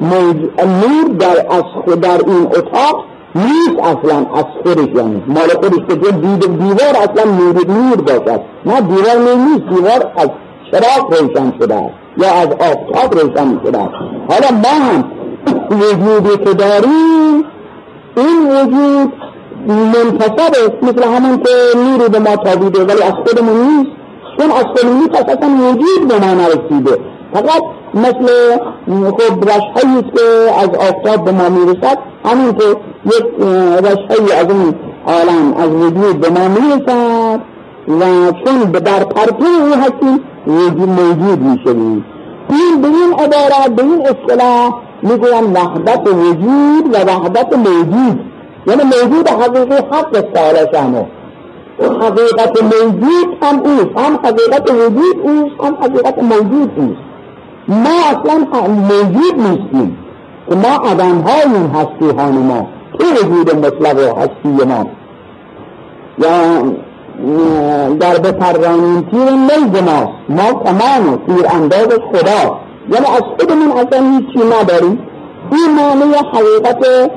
[0.00, 5.22] نور در, از در این اتاق نیست اصلا از خودش یعنی.
[5.26, 8.40] مال خودش که دید دیوار اصلا نور نور باشد.
[8.66, 10.28] نه دیوار نیست دیوار از
[10.70, 11.99] چراغ روشن شده است.
[12.16, 13.78] یا از آفتاب روشن شده
[14.28, 15.04] حالا ما هم
[15.70, 17.44] وجودی که داریم
[18.16, 19.12] این وجود
[19.68, 20.82] منتصب است.
[20.82, 23.90] مثل همون که نوری به ما تابیده ولی از خودمون نیست.
[24.38, 26.98] چون از خودمون نیست اصلا وجود به ما نرسیده.
[27.34, 27.62] فقط
[27.94, 28.56] مثل
[29.10, 32.64] خب رشهایی که از آفتاب به ما می‌رسد همین که
[33.06, 33.24] یک
[33.84, 34.74] رشهی از این
[35.06, 37.40] عالم از وجود به ما می‌رسد.
[38.00, 42.04] و چون در پرتو او هستیم وجود موجود می‌شویم.
[42.50, 44.72] این به این عبارت به این اصطلاح
[45.02, 48.20] می‌گویم وحدت وجود و وحدت موجود.
[48.66, 50.24] یعنی موجود حقیقی حق
[50.72, 51.06] شانه
[51.80, 57.00] حقیقت موجود هم اوست هم حقیقت وجود اوست هم حقیقت موجود اوست.
[57.68, 59.98] ما اصلا موجود نیستیم.
[60.48, 61.42] که ما عدم های
[61.74, 62.66] هستی ما
[62.98, 64.86] تو وجود مطلق و هستی ما؟
[66.18, 66.62] یا
[68.00, 72.56] در بپرانیم تیر نیز ماست ما تمام تیر انداز خدا.
[72.92, 74.98] یعنی از خودمون اصلا هیچی نداریم.
[75.52, 77.10] این معنی حقیقت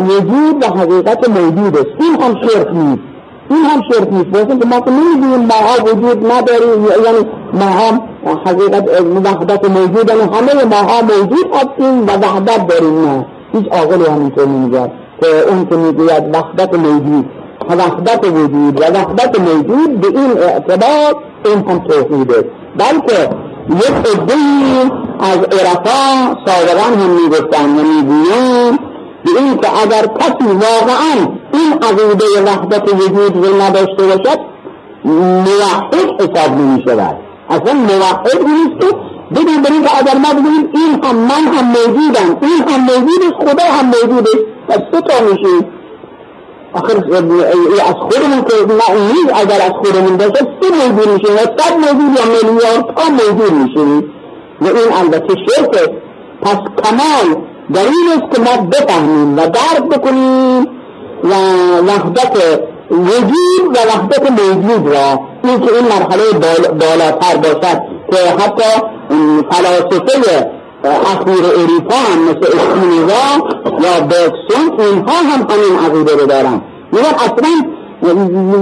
[0.00, 1.86] وجود و حقیقت موجود است.
[2.00, 3.02] این هم شرک نیست.
[3.50, 4.26] این هم شرک نیست.
[4.26, 8.00] باشن که ما که نمی‌دونیم ماها وجود نداریم یعنی ماها
[8.46, 8.84] حقیقت
[9.24, 14.92] وحدت موجود یعنی همه ماها موجود هستیم و وحدت داریم نه هیچ عاقلی همینطور نمیگه.
[15.20, 17.24] که اون که می‌گوید وحدت موجود.
[17.70, 22.44] وحدت وجود و وحدت موجود به این اعتبار این هم توحید است
[22.76, 23.30] بلکه
[23.70, 28.78] یک عدهای از عرفا سابقا هم می‌گفتن و می‌گویند
[29.24, 31.14] به این که اگر کسی واقعا
[31.52, 34.38] این عقیده وحدت وجود رو نداشته باشد
[35.04, 37.16] موحد حساب نمی شود
[37.50, 38.96] اصلا موحد نیست که
[39.34, 43.64] بگیم بریم که اگر ما بگیم این هم من هم موجودم این هم موجود خدا
[43.64, 45.73] هم موجود است پس سه تا میشیم
[46.74, 46.96] آخر
[47.88, 48.54] از خودمون که
[48.94, 53.52] نیست اگر از خودمون باشه سه موجود میشیم و صد موجود یا میلیارد تا موجود
[53.52, 53.98] میشیم
[54.60, 55.92] و این البته شرکه.
[56.42, 57.42] پس کمال
[57.74, 60.66] در این است که ما بفهمیم و درک بکنیم
[61.24, 61.34] و
[61.86, 62.36] وحدت
[62.90, 65.20] وجود و وحدت موجود را.
[65.44, 66.22] این که این مرحله
[66.68, 68.82] بالاتر باشد که حتی
[69.50, 70.50] فلاسفه
[70.88, 73.24] اخیر اروپا هم مثل اسپینوزا
[73.64, 76.62] یا برکسون اینها هم همین عقیده رو دارن.
[76.92, 77.74] میگن اصلا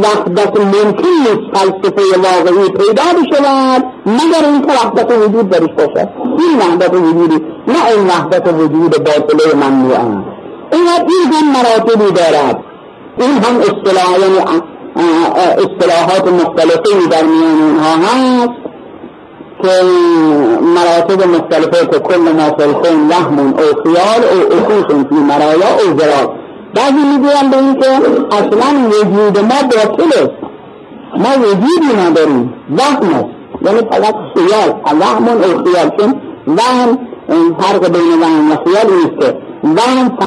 [0.02, 6.08] وحدت ممکن نیست فلسفه واقعی پیدا بشود مگر اینکه وحدت وجود درش باشد
[6.38, 10.00] این وحدت وجودی نه این وحدت وجود باطله ممنوعه.
[10.72, 12.58] این این هم مراتبی دارد.
[13.18, 14.08] این هم اصطلاح
[15.58, 18.61] اصطلاحات مختلفی در میان اونها هست.
[19.62, 19.82] که
[20.74, 26.30] مراتب مختلفه که کل ما فلکون وهمون او خیال او اخوشون فی مرایا او زراد
[26.74, 27.88] بعضی می‌گوین به این که
[28.36, 30.30] اصلا وجود ما باطله.
[31.16, 32.54] ما وجودی نداریم.
[32.78, 33.26] وهم است.
[33.62, 35.00] یعنی فقط خیال.
[35.00, 35.90] وهمون او خیال.
[35.98, 36.14] چون
[36.46, 36.98] وهم
[37.60, 39.34] فرق بین وهم و خیال نیست.
[39.64, 40.18] وهم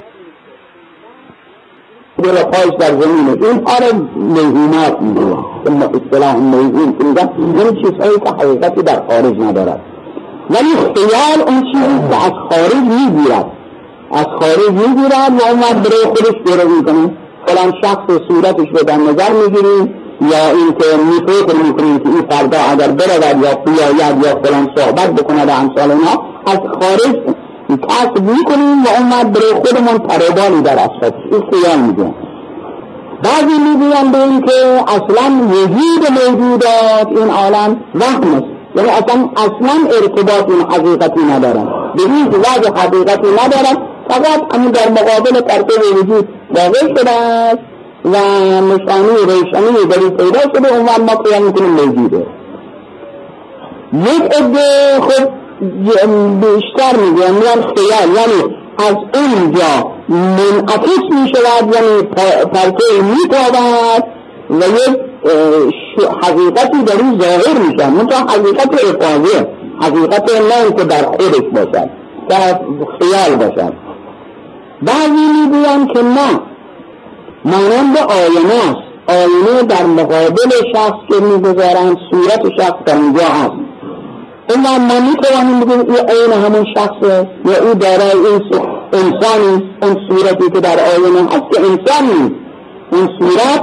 [2.24, 8.30] دل پایش در زمینه این آره موهومات می‌گوین اصطلاح موهوم که میگن این چیزهایی که
[8.30, 9.82] حقیقتی در خارج ندارد.
[10.50, 13.46] ولی خیال اون چیزی که از خارج می‌گیرد.
[14.12, 17.14] از خارج می‌گیرد و اون برای خودش درو می‌کنه.
[17.46, 22.58] فلان شخص صورتش رو در نظر می‌گیریم یا این که میفکر می‌کنیم که این فردا
[22.72, 27.35] اگر برود یا بیاید یا فلان صحبت بکند امثال اینها از خارج
[27.70, 32.14] کسب می‌کنیم و وقت برای خودمون پربالی در اصفت این خیال میگن
[33.24, 38.46] بعضی می‌گوین به این که اصلا وجود موجودات این عالم وهم است.
[38.76, 41.68] یعنی اصلا اصلا ارتباط این حقیقتی ندارن.
[41.96, 43.78] به هیچ وجه حقیقتی ندارن.
[44.10, 47.60] فقط همون در مقابل پرتو وجود واقع شده است
[48.06, 48.18] و
[48.62, 52.26] نشانی روشنی در این پیدا شده اون ما قیام می‌کنیم موجوده.
[53.94, 55.45] یک عده خب
[56.42, 62.02] بیشتر میگن میگن خیال یعنی از اینجا منعکس می شود یعنی
[62.54, 63.36] پرتو می
[64.50, 64.98] و یک
[66.24, 69.48] حقیقتی در این ظاهر میشن منتها حقیقت افاظه
[69.82, 71.90] حقیقت نه که در خودش باشد
[72.30, 72.60] در
[73.00, 73.74] خیال باشد.
[74.82, 76.40] بعضی می‌گویند که نه
[77.46, 78.86] مانند آینه است.
[79.08, 83.65] آینه در مقابل شخص که می‌گذارند صورت شخص در اینجا هست.
[84.50, 88.42] این ما می‌توانیم بگیم این عین همون شخصه یا او دارای این
[88.94, 92.36] انسانی اون صورتی که در آینه هست که انسان نیست
[92.92, 93.62] این صورت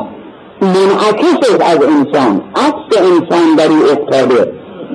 [0.61, 4.53] منعکس از انسان عکس انسان در این افتاده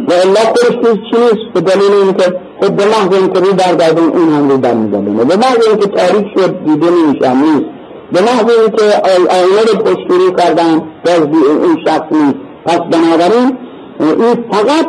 [0.07, 4.29] و الله خودش چی نیست به دلیل اینکه خود به محض اینکه رو برگردون اون
[4.29, 7.65] هم رو برمیگردونه به محض اینکه تاریخ شد دیده نمیشه نیست
[8.11, 8.83] به محض اینکه
[9.29, 11.21] آینه رو پشتوری کردن باز
[11.63, 12.35] این شخص نیست.
[12.65, 13.57] پس بنابراین
[13.99, 14.87] این فقط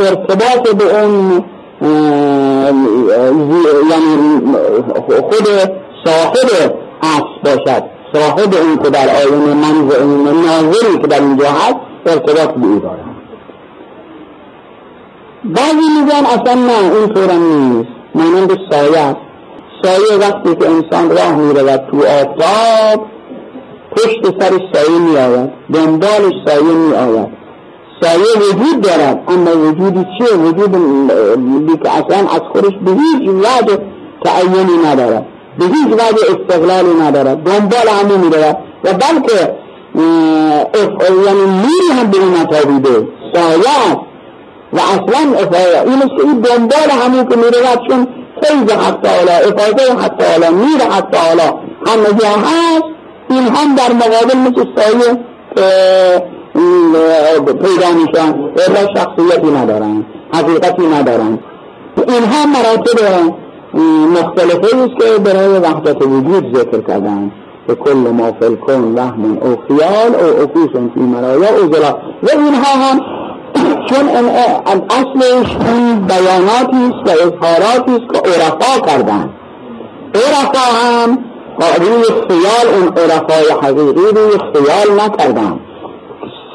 [0.00, 1.44] ارتباط به اون
[3.90, 4.40] یعنی
[5.06, 5.48] خود
[6.04, 7.82] صاحب عکس باشد.
[8.12, 10.04] صاحب این که در آینه منظر
[10.46, 13.10] ناظری که در اینجا هست ارتباط به او دارد.
[15.44, 17.88] بعضی میگن اصلا نه این طور نیست.
[18.14, 19.16] مانند سایه
[19.82, 23.06] سایه وقتی که انسان راه می‌رود تو آفتاب
[23.92, 27.39] پشت سر سایه می آید دنبالش سایه می آید
[28.02, 29.20] سایه وجود دارد.
[29.28, 30.72] اما وجودی چیه؟ وجود
[31.82, 33.78] که اصلا از خودش به هیچ وجه
[34.24, 35.26] تعینی ندارد.
[35.58, 37.42] به هیچ وجه استقلالی ندارد.
[37.42, 38.56] دنبال همه می‌رود.
[38.84, 39.54] و بلکه
[41.26, 43.96] یعنی میری هم به این نتابیده سایه
[44.72, 48.06] و اصلا افایه این است این دنبال همون که می‌رود چون
[48.42, 51.54] فیض حتی حالا افاده حتی حالا میر حتی حالا
[51.86, 52.84] همه هست.
[53.30, 55.18] این هم در مقابل مثل سایه
[57.44, 58.34] پیدا میشن
[58.68, 61.38] الا شخصیتی ندارن حقیقتی ندارن.
[62.08, 62.98] اینها مراتب
[64.14, 67.32] مختلفه است که برای وحدت وجود ذکر کردن.
[67.66, 72.72] به کل ما فلکن وهم او خیال او اکوس فی مرایا او زلا و اینها
[72.76, 73.00] هم
[73.88, 74.08] چون
[74.90, 79.30] اصلش این بیاناتی است و اظهاراتی است که عرفا کردن.
[80.14, 81.18] عرفا هم
[81.78, 85.60] روی خیال اون عرفای حقیقی روی خیال نکردن.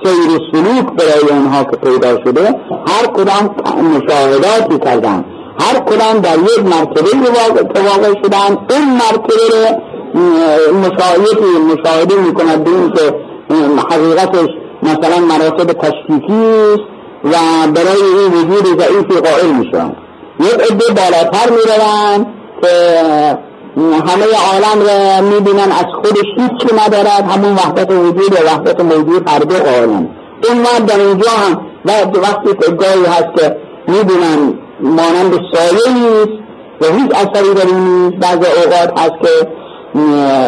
[0.05, 2.55] سیر سلوک برای اونها که پیدا شده
[2.87, 3.55] هر کدام
[3.95, 5.25] مشاهداتی کردن
[5.59, 7.09] هر کدام در یک مرتبه
[7.81, 13.13] واقع شدن این مرتبه رو مشاهدی مشاهده می‌کند به این که
[13.89, 14.49] حقیقتش
[14.83, 16.83] مثلا مراتب تشکیکی
[17.23, 17.37] و
[17.75, 19.95] برای این وجود ضعیفی قائل میشن
[20.39, 22.27] یک عده بالاتر می‌روند
[22.61, 23.37] که
[23.77, 29.39] همه عالم را می‌بینن از خودش هیچی ندارد همون وحدت وجود و وحدت موجود هر
[29.39, 30.09] دو قائلن
[30.49, 31.61] این مرد در اینجا هم
[32.21, 33.55] وقتی گاهی هست که
[33.87, 36.45] می‌بینن مانند سایه نیست
[36.81, 39.47] و هیچ اثری در این بعض اوقات هست که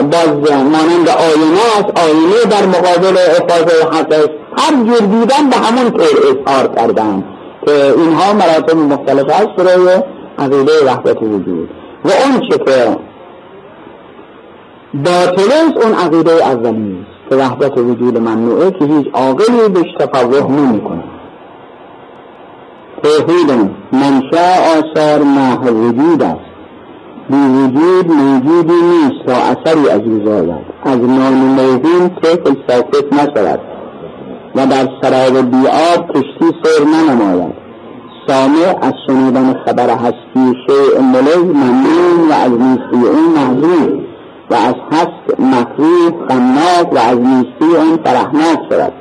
[0.02, 1.99] باز مانند آینه است.
[2.06, 7.24] آینه در مقابل افاظه حق است هر جور دیدن به همون طور اظهار کردن
[7.66, 10.04] که اینها مراتب مختلف است برای
[10.39, 11.70] عقیده وحدت وجود.
[12.06, 12.97] و اون چه که
[14.94, 20.52] باطل است اون عقیده اولی است که وحدت وجود ممنوعه که هیچ عاقلی بهش تفوه
[20.52, 21.04] نمی‌کنه.
[23.04, 23.52] توحید
[23.94, 26.40] منشا آثار محو وجود است.
[27.30, 33.60] بی وجود موجودی نیست تا اثری از او از نان موهوم طفل ساکت نشود
[34.56, 37.54] و در سراب بیاب کشتی سر ننماید.
[38.28, 44.07] سامع از شنیدن خبر هستی شیء ملی ممنون و از نیستی اون محضور.
[44.52, 48.93] و از هست مکروه خناک و از نیستی اون فرحناک شود.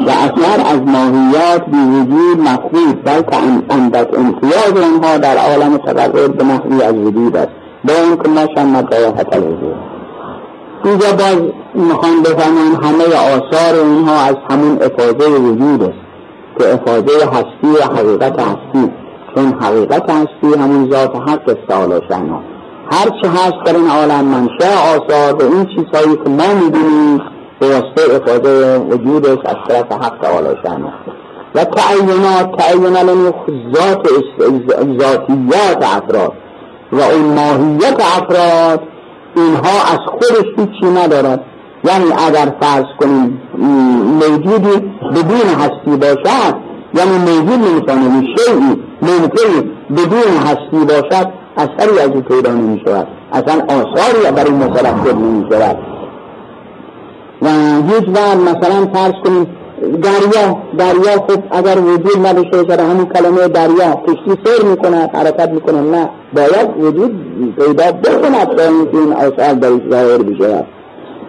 [0.00, 3.36] و اثر از ماهیات بی وجود مخلوط بلکه
[3.70, 7.52] اندک امتیاز اونها در عالم تقرر به نحوی از وجود است.
[7.84, 9.74] با اون که ما شمت قیاحت الوجود
[10.84, 11.38] اینجا باز
[11.74, 15.98] می‌خوان بفهمن همه آثار اونها از همون افاظه وجود است
[16.58, 18.92] که افاظه هستی و حقیقت هستی.
[19.34, 22.40] چون حقیقت هستی همون ذات حق استعالا شنها
[22.92, 27.20] هر چه هست در این عالم منشه آثار و این چیزهایی که ما می‌دونیم
[27.60, 30.92] به واسطه افاده وجودش از طرف حق تعالی شانه
[31.54, 33.32] و تعینات تعین علمی
[33.74, 34.08] ذات
[35.00, 36.32] ذاتیات افراد.
[36.92, 38.82] و اون ماهیت افراد
[39.36, 41.44] اینها از خودش هیچی ندارد.
[41.84, 43.40] یعنی اگر فرض کنیم
[44.20, 46.54] موجودی بدون هستی باشد
[46.94, 53.62] یعنی موجود نمی‌تونه شیعی ممکنی بدون هستی باشد اثری از او پیدا نمی شود اصلا
[53.68, 55.76] آثاری برای مترکب نمی شود
[57.42, 57.48] و
[57.92, 59.46] هیچ وقت مثلا فرض کنیم
[60.02, 65.80] دریا دریا خب اگر وجود نداشته باشه همون کلمه دریا کشتی سیر می‌کنه حرکت می‌کنه
[65.80, 66.10] نه.
[66.32, 67.12] باید وجود
[67.56, 70.64] پیدا بکند تا این آثار درش ظاهر بشه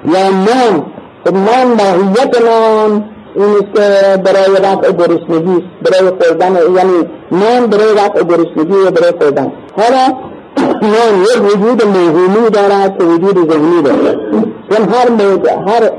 [0.06, 0.86] یا نام
[1.26, 3.04] خب نام ماهیت نام
[3.36, 9.14] این است که برای رفع گرسنگی برای خوردن یعنی نام برای رفع گرسنگی و برای
[9.20, 9.52] خوردن.
[9.78, 10.08] حالا
[10.82, 14.18] نام یک وجود موهومی دارد که وجود ذهنی دارد.
[14.70, 15.08] چون هر
[15.68, 15.90] هر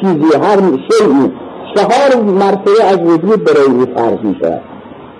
[0.00, 0.58] چیزی هر
[0.90, 1.32] شیعی
[1.76, 4.36] چهار مرتبه از وجود برای او فرض می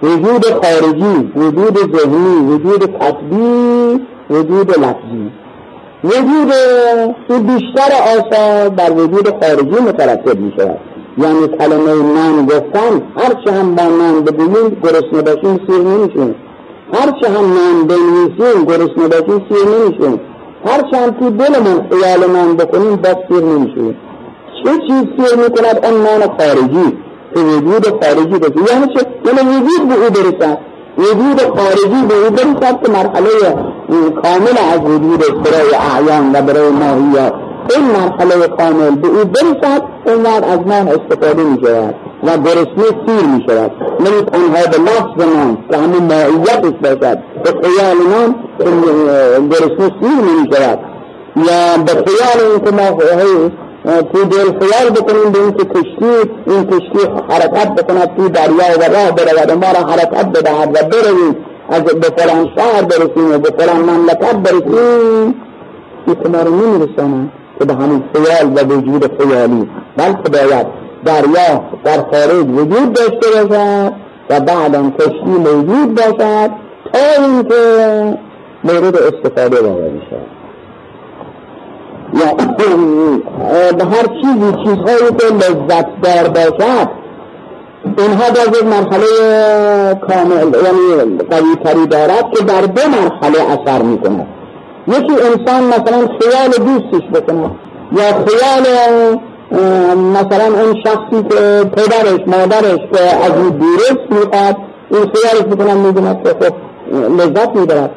[0.03, 5.31] وجود خارجی وجود ذهنی وجود قطبی وجود لفظی.
[6.05, 6.53] وجود
[7.47, 10.53] بیشتر آثار بر وجود خارجی مترتب می
[11.19, 16.35] یعنی کلمه نان گفتن هرچه هم با نان بگوییم گرسنه باشیم سیر نمیشیم.
[16.93, 20.21] هرچه هم نان بنویسیم گرسنه باشیم سیر نمیشیم.
[20.67, 23.97] هرچه هم تو دلمون خیال نان بکنیم بس سیر نمیشیم.
[24.65, 26.97] چه چیز سیر می‌کند؟ اون نان خارجی.
[27.35, 30.59] که وجود خارجی باشه یعنی چه؟ یعنی وجود به او برسد
[30.99, 33.55] وجود خارجی به او برسد که مرحله
[34.23, 37.33] کامل از وجود برای اعیان و برای ماهیات
[37.77, 41.95] این مرحله کامل به أو برسد اونور از نان استفاده می شود
[42.25, 47.51] و گرسنه سیر می شود نمی تنها به لفظ نان که همون ماهیتش باشد به
[47.63, 48.35] خیال نان
[49.51, 50.79] گرسنه سیر نمی شود
[51.37, 52.99] یا به خیال این که ما
[53.85, 58.83] تو دل خیال بکنیم به این که کشتی این کشتی حرکت بکند تو دریا و
[58.95, 61.37] راه برود ما را حرکت بدهد و برویم
[61.71, 65.35] از به فلان شهر برسیم و به فلان مملکت برسیم
[66.07, 69.71] این که ما رو نمیرسانند که به همین خیال و وجود خیالی.
[69.97, 70.67] بلکه باید
[71.05, 73.93] دریا در خارج وجود داشته باشد
[74.31, 76.51] و بعدا کشتی موجود باشد
[76.93, 78.19] تا اینکه
[78.65, 79.91] مورد استفاده واقع
[82.15, 82.35] یا
[83.73, 86.89] به هر چیزی چیزهایی که لذت دار باشد
[87.99, 89.07] اینها در یک مرحله
[89.95, 94.40] کامل یعنی قوی تری دارد که در دو مرحله اثر می کند
[94.91, 97.51] یکی انسان مثلا خیال دوستش بکنه.
[97.93, 98.65] یا خیال
[99.97, 104.57] مثلا اون شخصی که پدرش مادرش که از این دیرست می‌خواد
[104.91, 106.55] این خیالش بکنم می‌دوند که خب
[107.21, 107.91] لذت می‌برد.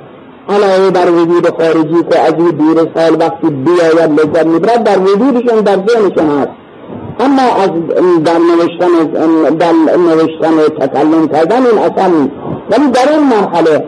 [0.50, 5.60] علاوه در وجود خارجی که از این دور سال وقتی بیاید لذت می‌برد در وجودشون
[5.62, 6.50] در ذهنشون هست.
[7.20, 7.70] اما از
[8.24, 8.94] در نوشتن
[9.60, 12.32] در نوشتن تکلم کردن این اصل نیست.
[12.72, 13.86] ولی در این مرحله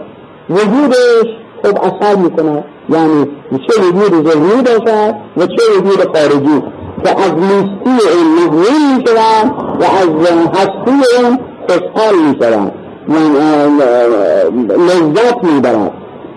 [0.50, 1.28] وجودش
[1.66, 2.64] خب اثر می‌کنه.
[2.90, 6.64] یعنی چه وجود ذهنی باشد و چه وجود خارجی.
[7.04, 10.10] که از نیستی این محروم می‌شوند و از
[10.54, 11.40] هستی این
[11.70, 12.72] خوشحال می‌شوند
[14.78, 15.92] لذت می‌برد.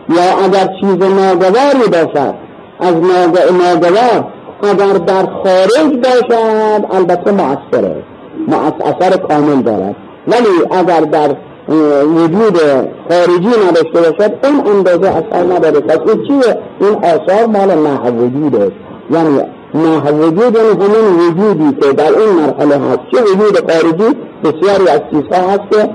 [0.08, 2.34] یا اگر چیز ناگواری باشد
[2.80, 4.24] از ناگوار
[4.62, 8.02] اگر در خارج باشد البته مؤثره.
[8.84, 9.96] اثر کامل دارد.
[10.28, 11.28] ولی اگر در
[11.68, 12.58] وجود
[13.10, 15.80] خارجی نداشته باشد اون اندازه اثر نداره.
[15.80, 18.72] پس این چیه؟ این آثار مال محو وجود است.
[19.10, 19.40] یعنی
[20.20, 23.00] وجود یعنی همین وجودی که در این مرحله هست.
[23.12, 25.90] چه وجود خارجی؟ بسیاری از چیزها هست که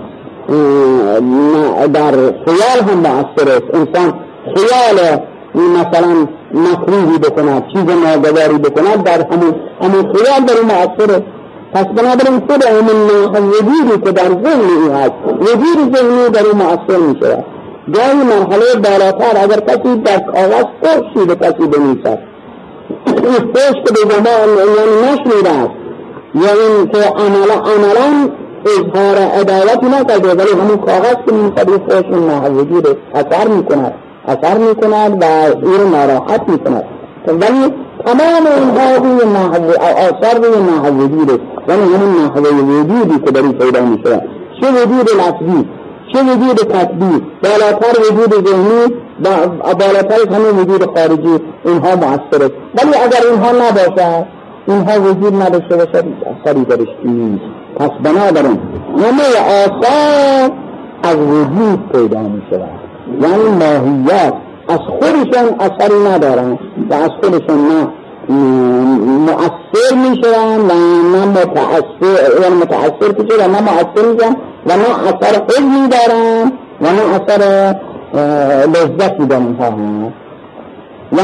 [1.94, 2.12] در
[2.46, 3.74] خیال هم مؤثر است.
[3.74, 4.14] انسان
[4.56, 5.20] خیال
[5.56, 11.24] مثلا مکروهی بکند چیز ناگواری بکند در همون همون خیال در مؤثر است
[11.74, 16.98] پس بنابراین خود همون وجودی که در ذهن او هست وجود ذهنی در این مؤثر
[16.98, 17.46] می شود
[17.94, 22.20] گاهی مرحله بالاتر اگر کسی در کاغذ فرشی به کسی بنویسد.
[23.06, 23.16] این
[23.86, 25.72] که به زمان یعنی نشنیده است.
[26.34, 28.30] این که عملا عملا
[28.66, 33.94] اظهار عدالتی نکرده ولی همون کاغذ که میمیسد این نه وجود اثر می‌کند.
[34.28, 35.26] اثر می‌کند و
[35.66, 36.84] این رو ناراحت می‌کند.
[37.28, 37.74] ولی
[38.06, 43.54] تمام اینها روی نحو آثار روی نحو وجوده یعنی همون نحو وجودی که در این
[43.54, 44.22] پیدا میشه.
[44.62, 45.70] چه وجود لفظی
[46.14, 48.96] چه وجود تطبیق؟ بالاتر وجود ذهنی
[49.80, 51.40] بالاتر همه وجود خارجی.
[51.66, 52.52] اینها مؤثره.
[52.76, 54.26] ولی اگر اینها نباشد
[54.68, 56.06] اینها وجود نداشته باشد
[56.46, 57.44] اثری درش نیست.
[57.78, 58.60] پس بنابراین
[58.98, 59.24] همه
[59.64, 60.52] آثار
[61.04, 62.70] از وجود پیدا می شود
[63.22, 64.34] یعنی ماهیت.
[64.68, 66.60] از خودشان اثری ندارن
[66.90, 67.88] و از خودشان نه
[69.06, 70.74] مؤثر می شوند و
[71.16, 74.36] نه متأثر یعنی متأثر که و نه مؤثر می
[74.66, 76.52] و نه اثر حزنی دارن
[76.82, 77.76] و نه اثر
[78.68, 79.72] لذتی در اینها
[81.12, 81.20] و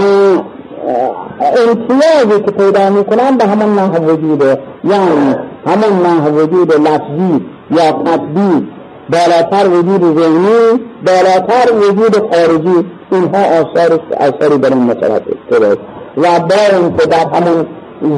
[1.40, 5.36] امتیازی که پیدا می‌کنن به همون نه وجوده یعنی
[5.66, 8.64] همون نه وجود لفظی یا تطبیق
[9.10, 12.86] بالاتر وجود ذهنی بالاتر وجود خارجی.
[13.12, 15.78] اینها آثار اثری در این مترتب
[16.18, 17.68] و با اینکه در همون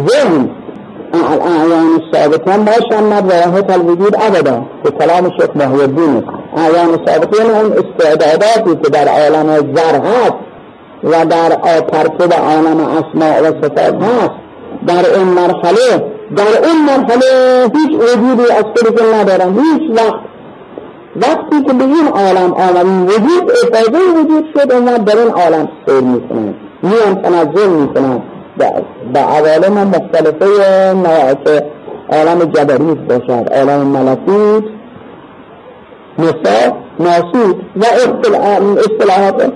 [0.07, 0.49] ذهن
[1.13, 6.23] اعیان ثابتان باشند و الوجود ابدا به کلام شیخ محی الدین
[6.57, 10.35] اعیان ثابتان اون استعداداتی که در عالم زر هست
[11.03, 14.31] و در ترتیب عالم اسماء و صفات هست.
[14.87, 19.53] در این مرحله در این مرحله هیچ وجودی از خودشون ندارن.
[19.59, 20.30] هیچ وقت
[21.15, 25.99] وقتی که به این عالم آمدیم وجود افاظه وجود شد و در این عالم سیر
[25.99, 26.53] می‌کنن
[26.83, 28.21] میان تنزل می‌کنن.
[29.13, 30.45] به عوالم مختلفه
[31.45, 31.65] که
[32.09, 34.63] عالم جبریت باشد عالم ملکوت
[36.19, 37.85] نسا ناسود و
[38.77, 39.51] اصطلاحات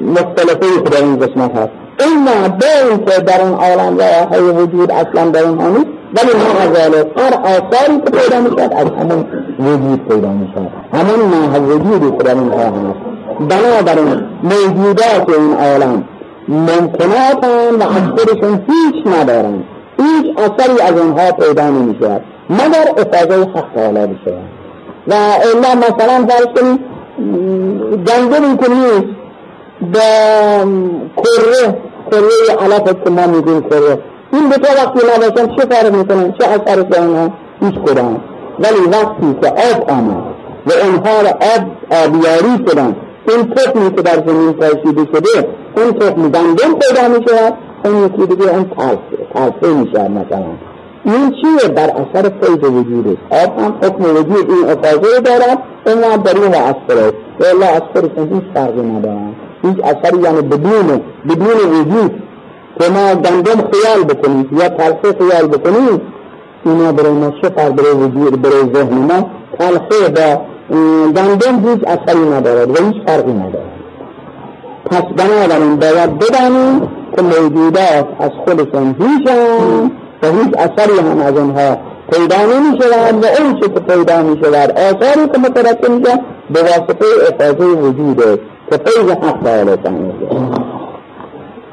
[0.00, 1.83] مختلفه در این قسمت هست.
[2.00, 2.24] این
[2.58, 3.98] به که در این عالم
[4.30, 6.76] های وجود اصلا در این نیست ولی ما از
[7.16, 9.26] هر آثاری که پیدا می‌شد از همون
[9.58, 16.04] وجود پیدا می‌شد همون نه وجودی که در این هست بنابراین موجودات این عالم
[16.48, 17.44] ممکنات
[17.80, 19.62] و از خودشون هیچ ندارن
[19.98, 24.34] هیچ اثری از اونها پیدا نمی شود مگر افاظه حق تعالی بشه.
[25.08, 26.80] و الا مثلا فرض کنید
[28.06, 29.23] گندمی که نیست
[29.92, 30.00] به
[31.16, 31.76] کره
[32.10, 33.98] کره علف که ما میگیم کره.
[34.32, 37.30] این تو وقتی نباشن چه فرق می‌کنن؟ چه اثر به اونها
[37.60, 38.20] هیچ کدام.
[38.58, 40.24] ولی وقتی که آب آمد
[40.66, 41.64] و اونها را آب
[42.04, 42.96] آبیاری شدن
[43.28, 47.54] این تخمی که در زمین پاشیده شده اون تخم گندم پیدا می شود
[47.84, 48.70] اون یکی دیگه اون
[49.34, 50.46] تلفه می شود مثلا.
[51.04, 53.18] این چیه؟ در اثر فیض وجود.
[53.30, 57.44] است آب هم حکم وجود این افاظه دارد اون هم در این مؤثر است و
[57.44, 59.34] الله از خودشون هیچ فرقی ندارن.
[59.66, 62.22] هیچ اثری یعنی بدون بدون وجود
[62.80, 66.00] که ما گندم خیال بکنیم یا تلفه خیال بکنیم
[66.64, 70.40] اینا برای ما فرق برای وجود برای ذهن ما؟ تلفه با
[71.16, 73.74] گندم هیچ اثری ندارد و هیچ فرقی ندارد.
[74.90, 76.80] پس بنابراین باید بدانیم
[77.16, 79.90] که موجودات از خودشون هیچن
[80.22, 81.76] و هیچ اثری هم از آنها
[82.12, 86.00] پیدا نمی شود و اون چه که پیدا می شود آثاری که مترتب می
[86.50, 88.38] به واسطه افاظه وجوده
[88.74, 89.76] که فیض حق تعالی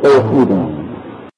[0.04, 0.81] توحید